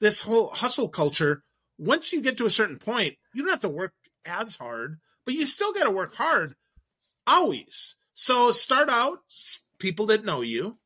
this 0.00 0.22
whole 0.22 0.50
hustle 0.50 0.88
culture 0.88 1.42
once 1.78 2.12
you 2.12 2.20
get 2.20 2.38
to 2.38 2.46
a 2.46 2.50
certain 2.50 2.78
point, 2.78 3.16
you 3.34 3.42
don't 3.42 3.50
have 3.50 3.60
to 3.60 3.68
work 3.68 3.92
as 4.24 4.56
hard, 4.56 4.98
but 5.24 5.34
you 5.34 5.46
still 5.46 5.72
got 5.72 5.84
to 5.84 5.90
work 5.90 6.14
hard 6.14 6.54
always. 7.26 7.96
So 8.14 8.50
start 8.50 8.88
out 8.88 9.20
people 9.78 10.06
that 10.06 10.24
know 10.24 10.40
you, 10.40 10.78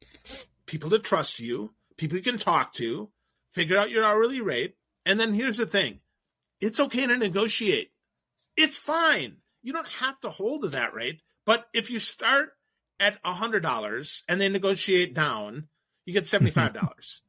people 0.67 0.91
that 0.91 1.05
trust 1.05 1.41
you, 1.41 1.75
people 1.97 2.17
you 2.17 2.23
can 2.25 2.39
talk 2.39 2.73
to, 2.75 3.11
figure 3.53 3.77
out 3.77 3.91
your 3.91 4.05
hourly 4.05 4.41
rate. 4.41 4.77
And 5.07 5.19
then 5.19 5.35
here's 5.35 5.59
the 5.59 5.67
thing 5.67 6.01
it's 6.61 6.81
okay 6.81 7.07
to 7.07 7.17
negotiate. 7.17 7.93
It's 8.57 8.79
fine. 8.79 9.39
You 9.63 9.73
don't 9.73 9.89
have 9.89 10.21
to 10.21 10.31
hold 10.31 10.63
to 10.63 10.69
that 10.69 10.95
rate. 10.95 11.21
But 11.47 11.69
if 11.73 11.91
you 11.91 11.99
start 11.99 12.51
at 12.99 13.19
a 13.25 13.33
$100 13.33 14.23
and 14.29 14.41
they 14.41 14.49
negotiate 14.49 15.15
down, 15.15 15.69
you 16.05 16.13
get 16.13 16.25
$75. 16.25 17.21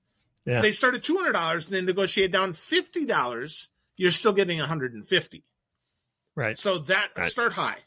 Yeah. 0.46 0.58
If 0.58 0.62
they 0.62 0.72
start 0.72 0.96
at 0.96 1.04
two 1.04 1.18
hundred 1.18 1.34
dollars 1.34 1.68
and 1.68 1.76
they 1.76 1.82
negotiate 1.82 2.32
down 2.32 2.54
fifty 2.54 3.06
dollars, 3.06 3.70
you're 3.96 4.10
still 4.10 4.34
getting 4.34 4.58
150. 4.58 5.46
Right. 6.36 6.58
So 6.58 6.80
that 6.80 7.10
right. 7.16 7.26
start 7.26 7.54
high. 7.54 7.78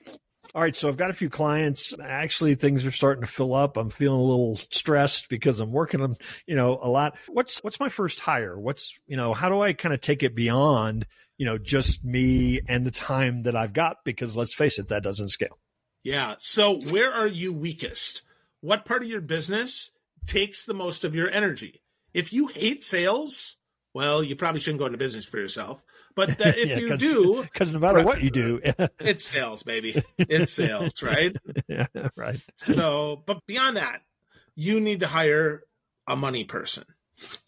All 0.55 0.63
right, 0.63 0.75
so 0.75 0.89
I've 0.89 0.97
got 0.97 1.11
a 1.11 1.15
few 1.15 1.31
clients. 1.31 1.95
Actually, 2.03 2.55
things 2.55 2.85
are 2.85 2.91
starting 2.91 3.23
to 3.23 3.31
fill 3.31 3.55
up. 3.55 3.77
I'm 3.77 3.91
feeling 3.91 4.21
a 4.21 4.25
little 4.25 4.57
stressed 4.57 5.29
because 5.29 5.61
I'm 5.61 5.73
working 5.73 6.01
on, 6.01 6.15
you 6.47 6.55
know, 6.57 6.79
a 6.81 6.89
lot. 6.89 7.17
What's 7.29 7.63
what's 7.63 7.81
my 7.81 7.89
first 7.89 8.21
hire? 8.21 8.59
What's 8.59 8.99
you 9.07 9.17
know, 9.17 9.35
how 9.35 9.49
do 9.49 9.61
I 9.61 9.73
kind 9.73 9.95
of 9.95 10.01
take 10.01 10.23
it 10.23 10.35
beyond, 10.35 11.07
you 11.39 11.47
know, 11.47 11.59
just 11.59 12.05
me 12.05 12.61
and 12.69 12.87
the 12.87 12.91
time 12.91 13.41
that 13.43 13.57
I've 13.57 13.73
got? 13.73 13.99
Because 14.05 14.37
let's 14.37 14.55
face 14.55 14.79
it, 14.79 14.89
that 14.89 15.03
doesn't 15.03 15.29
scale. 15.29 15.59
Yeah. 16.03 16.35
So 16.39 16.79
where 16.81 17.13
are 17.13 17.27
you 17.27 17.53
weakest? 17.53 18.23
What 18.61 18.85
part 18.85 19.03
of 19.03 19.09
your 19.09 19.21
business 19.21 19.91
takes 20.27 20.65
the 20.65 20.75
most 20.75 21.05
of 21.05 21.15
your 21.15 21.31
energy? 21.31 21.83
if 22.15 22.33
you 22.33 22.47
hate 22.47 22.85
sales, 22.85 23.57
well, 23.93 24.23
you 24.23 24.37
probably 24.37 24.61
shouldn't 24.61 24.79
go 24.79 24.87
into 24.87 24.97
business 24.97 25.27
for 25.27 25.39
yourself. 25.39 25.83
But 26.15 26.39
that 26.39 26.59
if 26.59 26.71
yeah, 26.71 26.79
you 26.79 26.97
do, 26.97 27.43
because 27.53 27.73
no 27.73 27.79
matter 27.79 27.97
right, 27.97 28.07
what 28.07 28.23
you 28.23 28.31
do, 28.31 28.61
it 29.01 29.21
sells, 29.21 29.63
baby. 29.63 30.03
It 30.19 30.49
sells, 30.49 31.03
right? 31.03 31.37
yeah, 31.69 31.87
right. 32.17 32.41
So, 32.57 33.23
but 33.27 33.47
beyond 33.47 33.77
that, 33.77 34.03
you 34.55 34.81
need 34.81 35.01
to 35.01 35.07
hire 35.07 35.65
a 36.07 36.17
money 36.17 36.45
person. 36.45 36.85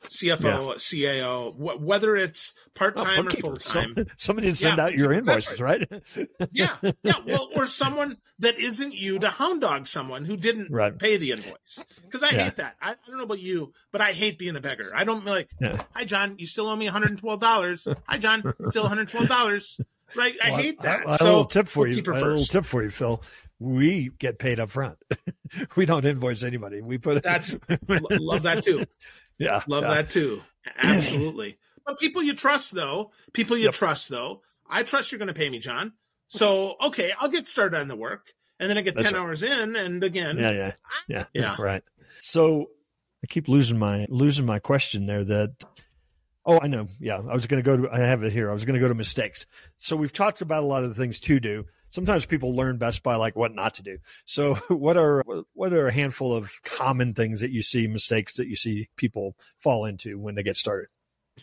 CFO, 0.09 0.43
yeah. 0.43 1.21
CAO, 1.23 1.55
wh- 1.55 1.83
whether 1.83 2.17
it's 2.17 2.55
part 2.75 2.97
time 2.97 3.25
oh, 3.25 3.29
or 3.29 3.31
full 3.31 3.57
time. 3.57 3.93
Some, 3.95 4.07
somebody 4.17 4.53
send 4.53 4.79
yeah, 4.79 4.85
out 4.85 4.95
your 4.95 5.13
invoices, 5.13 5.61
right. 5.61 5.87
right? 5.91 6.29
yeah, 6.53 6.77
yeah. 7.03 7.15
Well, 7.27 7.51
or 7.57 7.67
someone 7.67 8.19
that 8.39 8.59
isn't 8.59 8.95
you 8.95 9.19
to 9.19 9.29
hound 9.29 9.63
dog 9.63 9.87
someone 9.87 10.25
who 10.25 10.37
didn't 10.37 10.71
right. 10.71 10.97
pay 10.97 11.17
the 11.17 11.33
invoice. 11.33 11.85
Because 12.03 12.23
I 12.23 12.31
yeah. 12.31 12.45
hate 12.45 12.57
that. 12.57 12.77
I, 12.81 12.93
I, 12.93 12.95
don't 13.07 13.19
know 13.19 13.25
about 13.25 13.41
you, 13.41 13.73
but 13.91 14.01
I 14.01 14.13
hate 14.13 14.39
being 14.39 14.57
a 14.57 14.61
beggar. 14.61 14.93
I 14.95 15.05
don't 15.05 15.25
like. 15.25 15.51
Hi, 15.95 16.05
John. 16.05 16.37
You 16.39 16.47
still 16.47 16.69
owe 16.69 16.77
me 16.77 16.87
one 16.87 16.93
hundred 16.93 17.11
and 17.11 17.19
twelve 17.19 17.41
dollars. 17.41 17.89
Hi, 18.09 18.19
John. 18.19 18.55
Still 18.65 18.85
one 18.85 18.91
hundred 18.91 19.09
twelve 19.09 19.29
dollars. 19.29 19.81
Right. 20.15 20.35
I 20.43 20.51
well, 20.51 20.61
hate 20.61 20.81
that. 20.83 21.07
I, 21.07 21.13
I, 21.13 21.17
so, 21.17 21.25
a 21.25 21.27
little 21.27 21.45
tip 21.47 21.69
for 21.69 21.87
you. 21.87 22.01
A 22.01 22.13
little 22.13 22.45
tip 22.45 22.65
for 22.65 22.83
you, 22.83 22.91
Phil 22.91 23.21
we 23.59 24.11
get 24.19 24.39
paid 24.39 24.61
up 24.61 24.71
front. 24.71 24.99
we 25.77 25.87
don't 25.87 26.05
invoice 26.05 26.43
anybody. 26.43 26.81
We 26.81 26.99
put 26.99 27.23
that's 27.23 27.59
love 27.89 28.43
that 28.43 28.63
too. 28.63 28.85
Yeah. 29.39 29.63
Love 29.69 29.85
yeah. 29.85 29.95
that 29.95 30.11
too. 30.11 30.43
Absolutely. 30.79 31.59
but 31.85 31.99
people 31.99 32.23
you 32.23 32.35
trust 32.35 32.73
though, 32.73 33.13
people 33.33 33.57
you 33.57 33.65
yep. 33.65 33.75
trust 33.75 34.09
though, 34.09 34.43
I 34.69 34.83
trust 34.83 35.13
you're 35.13 35.19
going 35.19 35.29
to 35.29 35.35
pay 35.35 35.49
me, 35.49 35.59
John. 35.59 35.93
So, 36.29 36.75
okay, 36.85 37.13
I'll 37.19 37.29
get 37.29 37.47
started 37.47 37.81
on 37.81 37.89
the 37.89 37.97
work 37.97 38.33
and 38.59 38.69
then 38.69 38.77
I 38.77 38.83
get 38.83 38.97
That's 38.97 39.11
10 39.11 39.15
right. 39.15 39.21
hours 39.21 39.43
in 39.43 39.77
and 39.77 40.03
again. 40.03 40.39
Yeah, 40.39 40.51
yeah. 40.51 40.73
Yeah. 41.09 41.25
Yeah. 41.33 41.57
Right. 41.59 41.83
So 42.21 42.67
I 43.23 43.27
keep 43.29 43.49
losing 43.49 43.79
my 43.79 44.07
losing 44.09 44.47
my 44.47 44.59
question 44.59 45.07
there 45.07 45.25
that 45.25 45.65
Oh, 46.47 46.61
I 46.63 46.69
know. 46.69 46.87
Yeah, 47.01 47.17
I 47.17 47.35
was 47.35 47.47
going 47.47 47.63
to 47.63 47.69
go 47.69 47.77
to. 47.77 47.91
I 47.93 47.99
have 47.99 48.23
it 48.23 48.33
here. 48.33 48.49
I 48.49 48.53
was 48.53 48.65
going 48.65 48.75
to 48.75 48.81
go 48.81 48.87
to 48.87 48.95
mistakes. 48.95 49.47
So 49.79 49.97
we've 49.97 50.13
talked 50.13 50.43
about 50.43 50.63
a 50.63 50.67
lot 50.67 50.85
of 50.85 50.91
the 50.91 50.95
things 50.95 51.19
to 51.21 51.41
do 51.41 51.65
sometimes 51.97 52.27
people 52.27 52.55
learn 52.55 52.77
best 52.77 53.03
by 53.03 53.17
like 53.17 53.35
what 53.35 53.55
not 53.55 53.75
to 53.75 53.83
do. 53.83 53.99
So 54.27 54.55
what 54.69 54.97
are 54.97 55.25
what 55.55 55.73
are 55.73 55.89
a 55.89 55.93
handful 55.93 56.37
of 56.37 56.53
common 56.63 57.15
things 57.15 57.41
that 57.41 57.51
you 57.51 57.63
see 57.63 57.89
mistakes 57.89 58.35
that 58.37 58.47
you 58.47 58.55
see 58.55 58.89
people 58.97 59.35
fall 59.59 59.87
into 59.87 60.19
when 60.19 60.37
they 60.37 60.43
get 60.45 60.57
started? 60.57 60.91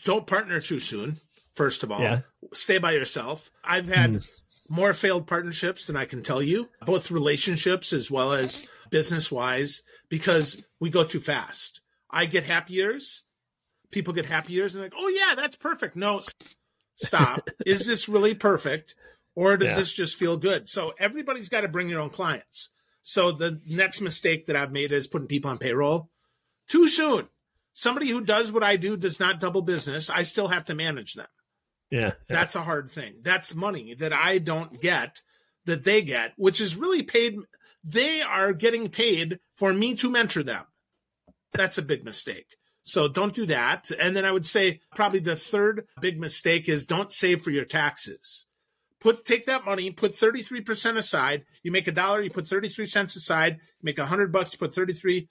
Don't 0.04 0.26
partner 0.26 0.60
too 0.60 0.80
soon. 0.80 1.16
First 1.54 1.82
of 1.82 1.92
all, 1.92 2.00
yeah. 2.00 2.20
stay 2.52 2.78
by 2.78 2.92
yourself. 2.92 3.50
I've 3.62 3.86
had 3.86 4.14
mm. 4.14 4.42
more 4.68 4.92
failed 4.92 5.26
partnerships 5.28 5.86
than 5.86 5.96
I 5.96 6.04
can 6.04 6.20
tell 6.20 6.42
you, 6.42 6.68
both 6.84 7.12
relationships 7.12 7.92
as 7.92 8.10
well 8.10 8.32
as 8.32 8.66
business 8.90 9.30
wise, 9.30 9.82
because 10.08 10.64
we 10.80 10.90
go 10.90 11.04
too 11.04 11.20
fast. 11.20 11.80
I 12.10 12.26
get 12.26 12.44
happy 12.44 12.78
ears. 12.78 13.22
People 13.92 14.14
get 14.14 14.26
happy 14.26 14.54
ears 14.54 14.74
and 14.74 14.82
like, 14.82 14.94
oh 14.98 15.08
yeah, 15.08 15.36
that's 15.36 15.54
perfect. 15.54 15.94
No, 15.94 16.22
stop. 16.96 17.48
Is 17.66 17.86
this 17.86 18.08
really 18.08 18.34
perfect? 18.34 18.96
Or 19.34 19.56
does 19.56 19.70
yeah. 19.70 19.76
this 19.76 19.92
just 19.92 20.16
feel 20.16 20.36
good? 20.36 20.68
So 20.68 20.94
everybody's 20.98 21.48
got 21.48 21.62
to 21.62 21.68
bring 21.68 21.88
their 21.88 22.00
own 22.00 22.10
clients. 22.10 22.70
So 23.02 23.32
the 23.32 23.60
next 23.66 24.00
mistake 24.00 24.46
that 24.46 24.56
I've 24.56 24.72
made 24.72 24.92
is 24.92 25.06
putting 25.06 25.28
people 25.28 25.50
on 25.50 25.58
payroll 25.58 26.10
too 26.68 26.88
soon. 26.88 27.28
Somebody 27.72 28.08
who 28.08 28.24
does 28.24 28.52
what 28.52 28.62
I 28.62 28.76
do 28.76 28.96
does 28.96 29.18
not 29.18 29.40
double 29.40 29.62
business. 29.62 30.08
I 30.08 30.22
still 30.22 30.48
have 30.48 30.64
to 30.66 30.74
manage 30.74 31.14
them. 31.14 31.26
Yeah, 31.90 32.00
yeah. 32.00 32.12
That's 32.28 32.54
a 32.54 32.62
hard 32.62 32.90
thing. 32.90 33.16
That's 33.22 33.54
money 33.54 33.94
that 33.94 34.12
I 34.12 34.38
don't 34.38 34.80
get 34.80 35.20
that 35.66 35.84
they 35.84 36.02
get, 36.02 36.32
which 36.36 36.60
is 36.60 36.76
really 36.76 37.02
paid. 37.02 37.36
They 37.82 38.22
are 38.22 38.52
getting 38.52 38.88
paid 38.88 39.40
for 39.56 39.72
me 39.72 39.94
to 39.96 40.10
mentor 40.10 40.42
them. 40.42 40.64
That's 41.52 41.78
a 41.78 41.82
big 41.82 42.04
mistake. 42.04 42.56
So 42.84 43.08
don't 43.08 43.34
do 43.34 43.46
that. 43.46 43.90
And 43.98 44.16
then 44.16 44.24
I 44.24 44.32
would 44.32 44.46
say 44.46 44.80
probably 44.94 45.20
the 45.20 45.36
third 45.36 45.86
big 46.00 46.18
mistake 46.18 46.68
is 46.68 46.84
don't 46.84 47.12
save 47.12 47.42
for 47.42 47.50
your 47.50 47.64
taxes 47.64 48.46
put 49.04 49.24
take 49.24 49.44
that 49.46 49.64
money, 49.64 49.90
put 49.90 50.16
33% 50.16 50.96
aside. 50.96 51.44
You 51.62 51.70
make 51.70 51.86
a 51.86 51.92
dollar, 51.92 52.22
you 52.22 52.30
put 52.30 52.48
33 52.48 52.86
cents 52.86 53.14
aside, 53.14 53.60
make 53.82 53.98
a 53.98 54.06
hundred 54.06 54.32
bucks, 54.32 54.52
you 54.54 54.58
put 54.58 54.74
33. 54.74 55.28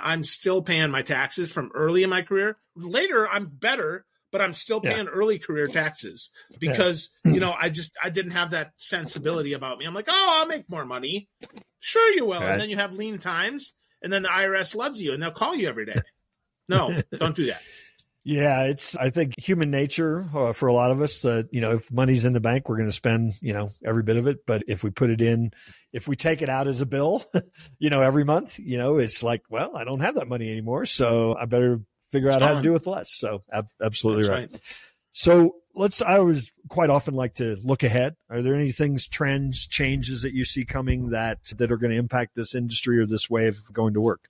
I'm 0.00 0.24
still 0.24 0.62
paying 0.62 0.90
my 0.90 1.02
taxes 1.02 1.50
from 1.50 1.70
early 1.74 2.02
in 2.02 2.10
my 2.10 2.22
career. 2.22 2.56
Later, 2.76 3.28
I'm 3.28 3.46
better, 3.46 4.06
but 4.32 4.40
I'm 4.40 4.54
still 4.54 4.80
paying 4.80 5.06
yeah. 5.06 5.12
early 5.12 5.38
career 5.38 5.66
taxes 5.66 6.30
because, 6.58 7.10
yeah. 7.24 7.32
you 7.32 7.40
know, 7.40 7.54
I 7.60 7.68
just, 7.68 7.92
I 8.02 8.10
didn't 8.10 8.32
have 8.32 8.52
that 8.52 8.72
sensibility 8.76 9.52
about 9.52 9.78
me. 9.78 9.86
I'm 9.86 9.94
like, 9.94 10.08
oh, 10.08 10.38
I'll 10.40 10.46
make 10.46 10.70
more 10.70 10.86
money. 10.86 11.28
Sure, 11.80 12.12
you 12.12 12.26
will. 12.26 12.40
Right. 12.40 12.52
And 12.52 12.60
then 12.60 12.70
you 12.70 12.76
have 12.76 12.94
lean 12.94 13.18
times 13.18 13.74
and 14.02 14.12
then 14.12 14.22
the 14.22 14.28
IRS 14.28 14.74
loves 14.74 15.02
you 15.02 15.12
and 15.12 15.22
they'll 15.22 15.30
call 15.30 15.54
you 15.54 15.68
every 15.68 15.86
day. 15.86 16.00
No, 16.68 17.00
don't 17.16 17.36
do 17.36 17.46
that. 17.46 17.62
Yeah, 18.28 18.64
it's 18.64 18.96
I 18.96 19.10
think 19.10 19.38
human 19.38 19.70
nature 19.70 20.28
uh, 20.34 20.52
for 20.52 20.66
a 20.66 20.72
lot 20.72 20.90
of 20.90 21.00
us 21.00 21.20
that 21.20 21.48
you 21.52 21.60
know 21.60 21.74
if 21.74 21.92
money's 21.92 22.24
in 22.24 22.32
the 22.32 22.40
bank, 22.40 22.68
we're 22.68 22.76
going 22.76 22.88
to 22.88 22.92
spend 22.92 23.34
you 23.40 23.52
know 23.52 23.70
every 23.84 24.02
bit 24.02 24.16
of 24.16 24.26
it. 24.26 24.44
But 24.44 24.64
if 24.66 24.82
we 24.82 24.90
put 24.90 25.10
it 25.10 25.20
in, 25.20 25.52
if 25.92 26.08
we 26.08 26.16
take 26.16 26.42
it 26.42 26.48
out 26.48 26.66
as 26.66 26.80
a 26.80 26.86
bill, 26.86 27.24
you 27.78 27.88
know 27.88 28.02
every 28.02 28.24
month, 28.24 28.58
you 28.58 28.78
know 28.78 28.96
it's 28.96 29.22
like, 29.22 29.44
well, 29.48 29.76
I 29.76 29.84
don't 29.84 30.00
have 30.00 30.16
that 30.16 30.26
money 30.26 30.50
anymore, 30.50 30.86
so 30.86 31.36
I 31.40 31.44
better 31.44 31.82
figure 32.10 32.28
out 32.32 32.42
how 32.42 32.54
to 32.54 32.62
do 32.62 32.72
with 32.72 32.88
less. 32.88 33.12
So 33.12 33.44
ab- 33.52 33.68
absolutely 33.80 34.28
right. 34.28 34.50
right. 34.50 34.60
So 35.12 35.58
let's. 35.76 36.02
I 36.02 36.18
always 36.18 36.50
quite 36.68 36.90
often 36.90 37.14
like 37.14 37.36
to 37.36 37.56
look 37.62 37.84
ahead. 37.84 38.16
Are 38.28 38.42
there 38.42 38.56
any 38.56 38.72
things, 38.72 39.06
trends, 39.06 39.68
changes 39.68 40.22
that 40.22 40.34
you 40.34 40.44
see 40.44 40.64
coming 40.64 41.10
that 41.10 41.44
that 41.58 41.70
are 41.70 41.76
going 41.76 41.92
to 41.92 41.96
impact 41.96 42.34
this 42.34 42.56
industry 42.56 42.98
or 42.98 43.06
this 43.06 43.30
way 43.30 43.46
of 43.46 43.72
going 43.72 43.94
to 43.94 44.00
work? 44.00 44.28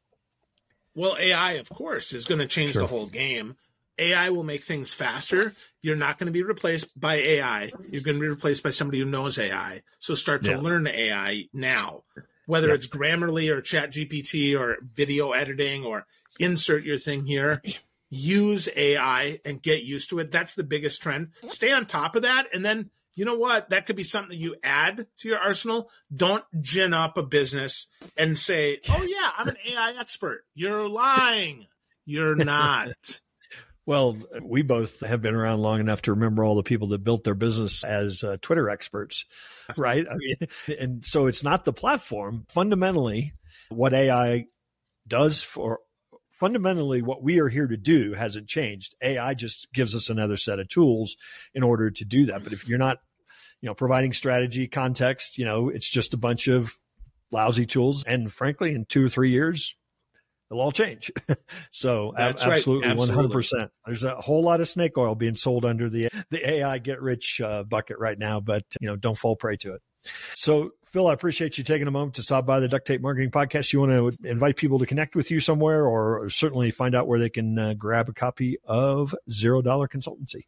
Well, 0.94 1.16
AI, 1.18 1.52
of 1.52 1.70
course, 1.70 2.12
is 2.12 2.26
going 2.26 2.40
to 2.40 2.46
change 2.46 2.72
sure. 2.72 2.82
the 2.82 2.88
whole 2.88 3.06
game. 3.06 3.56
AI 3.98 4.30
will 4.30 4.44
make 4.44 4.64
things 4.64 4.92
faster. 4.92 5.54
You're 5.82 5.96
not 5.96 6.18
going 6.18 6.26
to 6.26 6.32
be 6.32 6.42
replaced 6.42 6.98
by 6.98 7.14
AI. 7.16 7.72
You're 7.90 8.02
going 8.02 8.16
to 8.16 8.20
be 8.20 8.28
replaced 8.28 8.62
by 8.62 8.70
somebody 8.70 8.98
who 8.98 9.06
knows 9.06 9.38
AI. 9.38 9.82
So 9.98 10.14
start 10.14 10.44
to 10.44 10.52
yeah. 10.52 10.58
learn 10.58 10.86
AI 10.86 11.44
now, 11.52 12.02
whether 12.46 12.68
yeah. 12.68 12.74
it's 12.74 12.86
Grammarly 12.86 13.50
or 13.50 13.60
Chat 13.60 13.92
GPT 13.92 14.58
or 14.58 14.78
video 14.82 15.32
editing 15.32 15.84
or 15.84 16.06
insert 16.38 16.84
your 16.84 16.98
thing 16.98 17.26
here. 17.26 17.62
Use 18.10 18.68
AI 18.76 19.40
and 19.44 19.62
get 19.62 19.82
used 19.82 20.10
to 20.10 20.18
it. 20.18 20.30
That's 20.30 20.54
the 20.54 20.64
biggest 20.64 21.02
trend. 21.02 21.30
Stay 21.46 21.72
on 21.72 21.86
top 21.86 22.16
of 22.16 22.22
that. 22.22 22.46
And 22.52 22.64
then, 22.64 22.90
you 23.14 23.24
know 23.24 23.36
what? 23.36 23.70
That 23.70 23.86
could 23.86 23.96
be 23.96 24.04
something 24.04 24.30
that 24.30 24.42
you 24.42 24.56
add 24.62 25.06
to 25.18 25.28
your 25.28 25.38
arsenal. 25.38 25.90
Don't 26.14 26.44
gin 26.60 26.92
up 26.92 27.16
a 27.16 27.22
business 27.22 27.88
and 28.16 28.38
say, 28.38 28.80
oh, 28.90 29.02
yeah, 29.02 29.30
I'm 29.36 29.48
an 29.48 29.56
AI 29.68 29.94
expert. 29.98 30.44
You're 30.54 30.88
lying. 30.88 31.66
You're 32.04 32.34
not. 32.36 33.20
Well, 33.86 34.16
we 34.42 34.62
both 34.62 35.00
have 35.00 35.22
been 35.22 35.36
around 35.36 35.60
long 35.60 35.78
enough 35.78 36.02
to 36.02 36.12
remember 36.12 36.44
all 36.44 36.56
the 36.56 36.64
people 36.64 36.88
that 36.88 37.04
built 37.04 37.22
their 37.22 37.36
business 37.36 37.84
as 37.84 38.24
uh, 38.24 38.36
Twitter 38.42 38.68
experts, 38.68 39.24
right? 39.76 40.04
I 40.10 40.14
mean, 40.16 40.76
and 40.78 41.04
so 41.06 41.26
it's 41.26 41.44
not 41.44 41.64
the 41.64 41.72
platform. 41.72 42.44
Fundamentally, 42.48 43.32
what 43.68 43.94
AI 43.94 44.46
does 45.06 45.42
for 45.42 45.78
fundamentally 46.32 47.00
what 47.00 47.22
we 47.22 47.38
are 47.40 47.48
here 47.48 47.66
to 47.66 47.76
do 47.76 48.12
hasn't 48.12 48.48
changed. 48.48 48.94
AI 49.00 49.34
just 49.34 49.72
gives 49.72 49.94
us 49.94 50.10
another 50.10 50.36
set 50.36 50.58
of 50.58 50.68
tools 50.68 51.16
in 51.54 51.62
order 51.62 51.90
to 51.90 52.04
do 52.04 52.26
that. 52.26 52.44
But 52.44 52.52
if 52.52 52.68
you're 52.68 52.78
not, 52.78 52.98
you 53.60 53.68
know, 53.68 53.74
providing 53.74 54.12
strategy, 54.12 54.66
context, 54.66 55.38
you 55.38 55.44
know, 55.44 55.68
it's 55.68 55.88
just 55.88 56.12
a 56.12 56.18
bunch 56.18 56.48
of 56.48 56.74
lousy 57.30 57.66
tools. 57.66 58.04
And 58.04 58.30
frankly, 58.30 58.74
in 58.74 58.84
two 58.84 59.04
or 59.04 59.08
three 59.08 59.30
years, 59.30 59.76
they'll 60.50 60.60
all 60.60 60.72
change. 60.72 61.10
so 61.70 62.12
That's 62.16 62.44
absolutely, 62.44 62.94
one 62.94 63.08
hundred 63.08 63.32
percent. 63.32 63.70
There's 63.84 64.04
a 64.04 64.14
whole 64.20 64.42
lot 64.42 64.60
of 64.60 64.68
snake 64.68 64.96
oil 64.98 65.14
being 65.14 65.34
sold 65.34 65.64
under 65.64 65.88
the 65.88 66.08
the 66.30 66.48
AI 66.48 66.78
get 66.78 67.00
rich 67.00 67.40
uh, 67.40 67.62
bucket 67.64 67.98
right 67.98 68.18
now, 68.18 68.40
but 68.40 68.64
you 68.80 68.88
know, 68.88 68.96
don't 68.96 69.18
fall 69.18 69.36
prey 69.36 69.56
to 69.58 69.74
it. 69.74 69.82
So, 70.34 70.70
Phil, 70.92 71.08
I 71.08 71.12
appreciate 71.12 71.58
you 71.58 71.64
taking 71.64 71.88
a 71.88 71.90
moment 71.90 72.14
to 72.14 72.22
stop 72.22 72.46
by 72.46 72.60
the 72.60 72.68
Duct 72.68 72.86
Tape 72.86 73.00
Marketing 73.00 73.30
Podcast. 73.30 73.72
You 73.72 73.80
want 73.80 73.92
to 73.92 74.28
invite 74.28 74.56
people 74.56 74.78
to 74.78 74.86
connect 74.86 75.16
with 75.16 75.30
you 75.30 75.40
somewhere, 75.40 75.86
or 75.86 76.28
certainly 76.28 76.70
find 76.70 76.94
out 76.94 77.08
where 77.08 77.18
they 77.18 77.30
can 77.30 77.58
uh, 77.58 77.74
grab 77.74 78.08
a 78.08 78.12
copy 78.12 78.58
of 78.64 79.14
Zero 79.30 79.62
Dollar 79.62 79.88
Consultancy. 79.88 80.44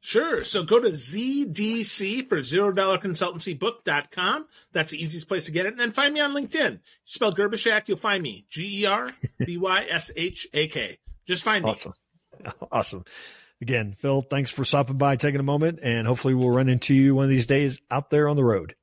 Sure. 0.00 0.44
So 0.44 0.62
go 0.62 0.78
to 0.80 0.90
ZDC 0.90 2.28
for 2.28 2.42
zero 2.42 2.72
dollar 2.72 2.98
consultancy 2.98 3.58
book.com. 3.58 4.46
That's 4.72 4.92
the 4.92 5.02
easiest 5.02 5.28
place 5.28 5.46
to 5.46 5.52
get 5.52 5.66
it. 5.66 5.72
And 5.72 5.80
then 5.80 5.92
find 5.92 6.14
me 6.14 6.20
on 6.20 6.32
LinkedIn. 6.32 6.80
Spell 7.04 7.34
Gerbyshak, 7.34 7.88
you'll 7.88 7.96
find 7.96 8.22
me. 8.22 8.46
G 8.48 8.82
E 8.82 8.86
R 8.86 9.12
B 9.44 9.56
Y 9.56 9.86
S 9.88 10.10
H 10.16 10.46
A 10.54 10.68
K. 10.68 10.98
Just 11.26 11.42
find 11.42 11.64
me. 11.64 11.70
Awesome. 11.70 11.94
Awesome. 12.70 13.04
Again, 13.60 13.96
Phil, 13.98 14.20
thanks 14.20 14.48
for 14.50 14.64
stopping 14.64 14.96
by, 14.96 15.16
taking 15.16 15.40
a 15.40 15.42
moment, 15.42 15.80
and 15.82 16.06
hopefully 16.06 16.34
we'll 16.34 16.50
run 16.50 16.68
into 16.68 16.94
you 16.94 17.16
one 17.16 17.24
of 17.24 17.30
these 17.30 17.46
days 17.46 17.80
out 17.90 18.10
there 18.10 18.28
on 18.28 18.36
the 18.36 18.44
road. 18.44 18.76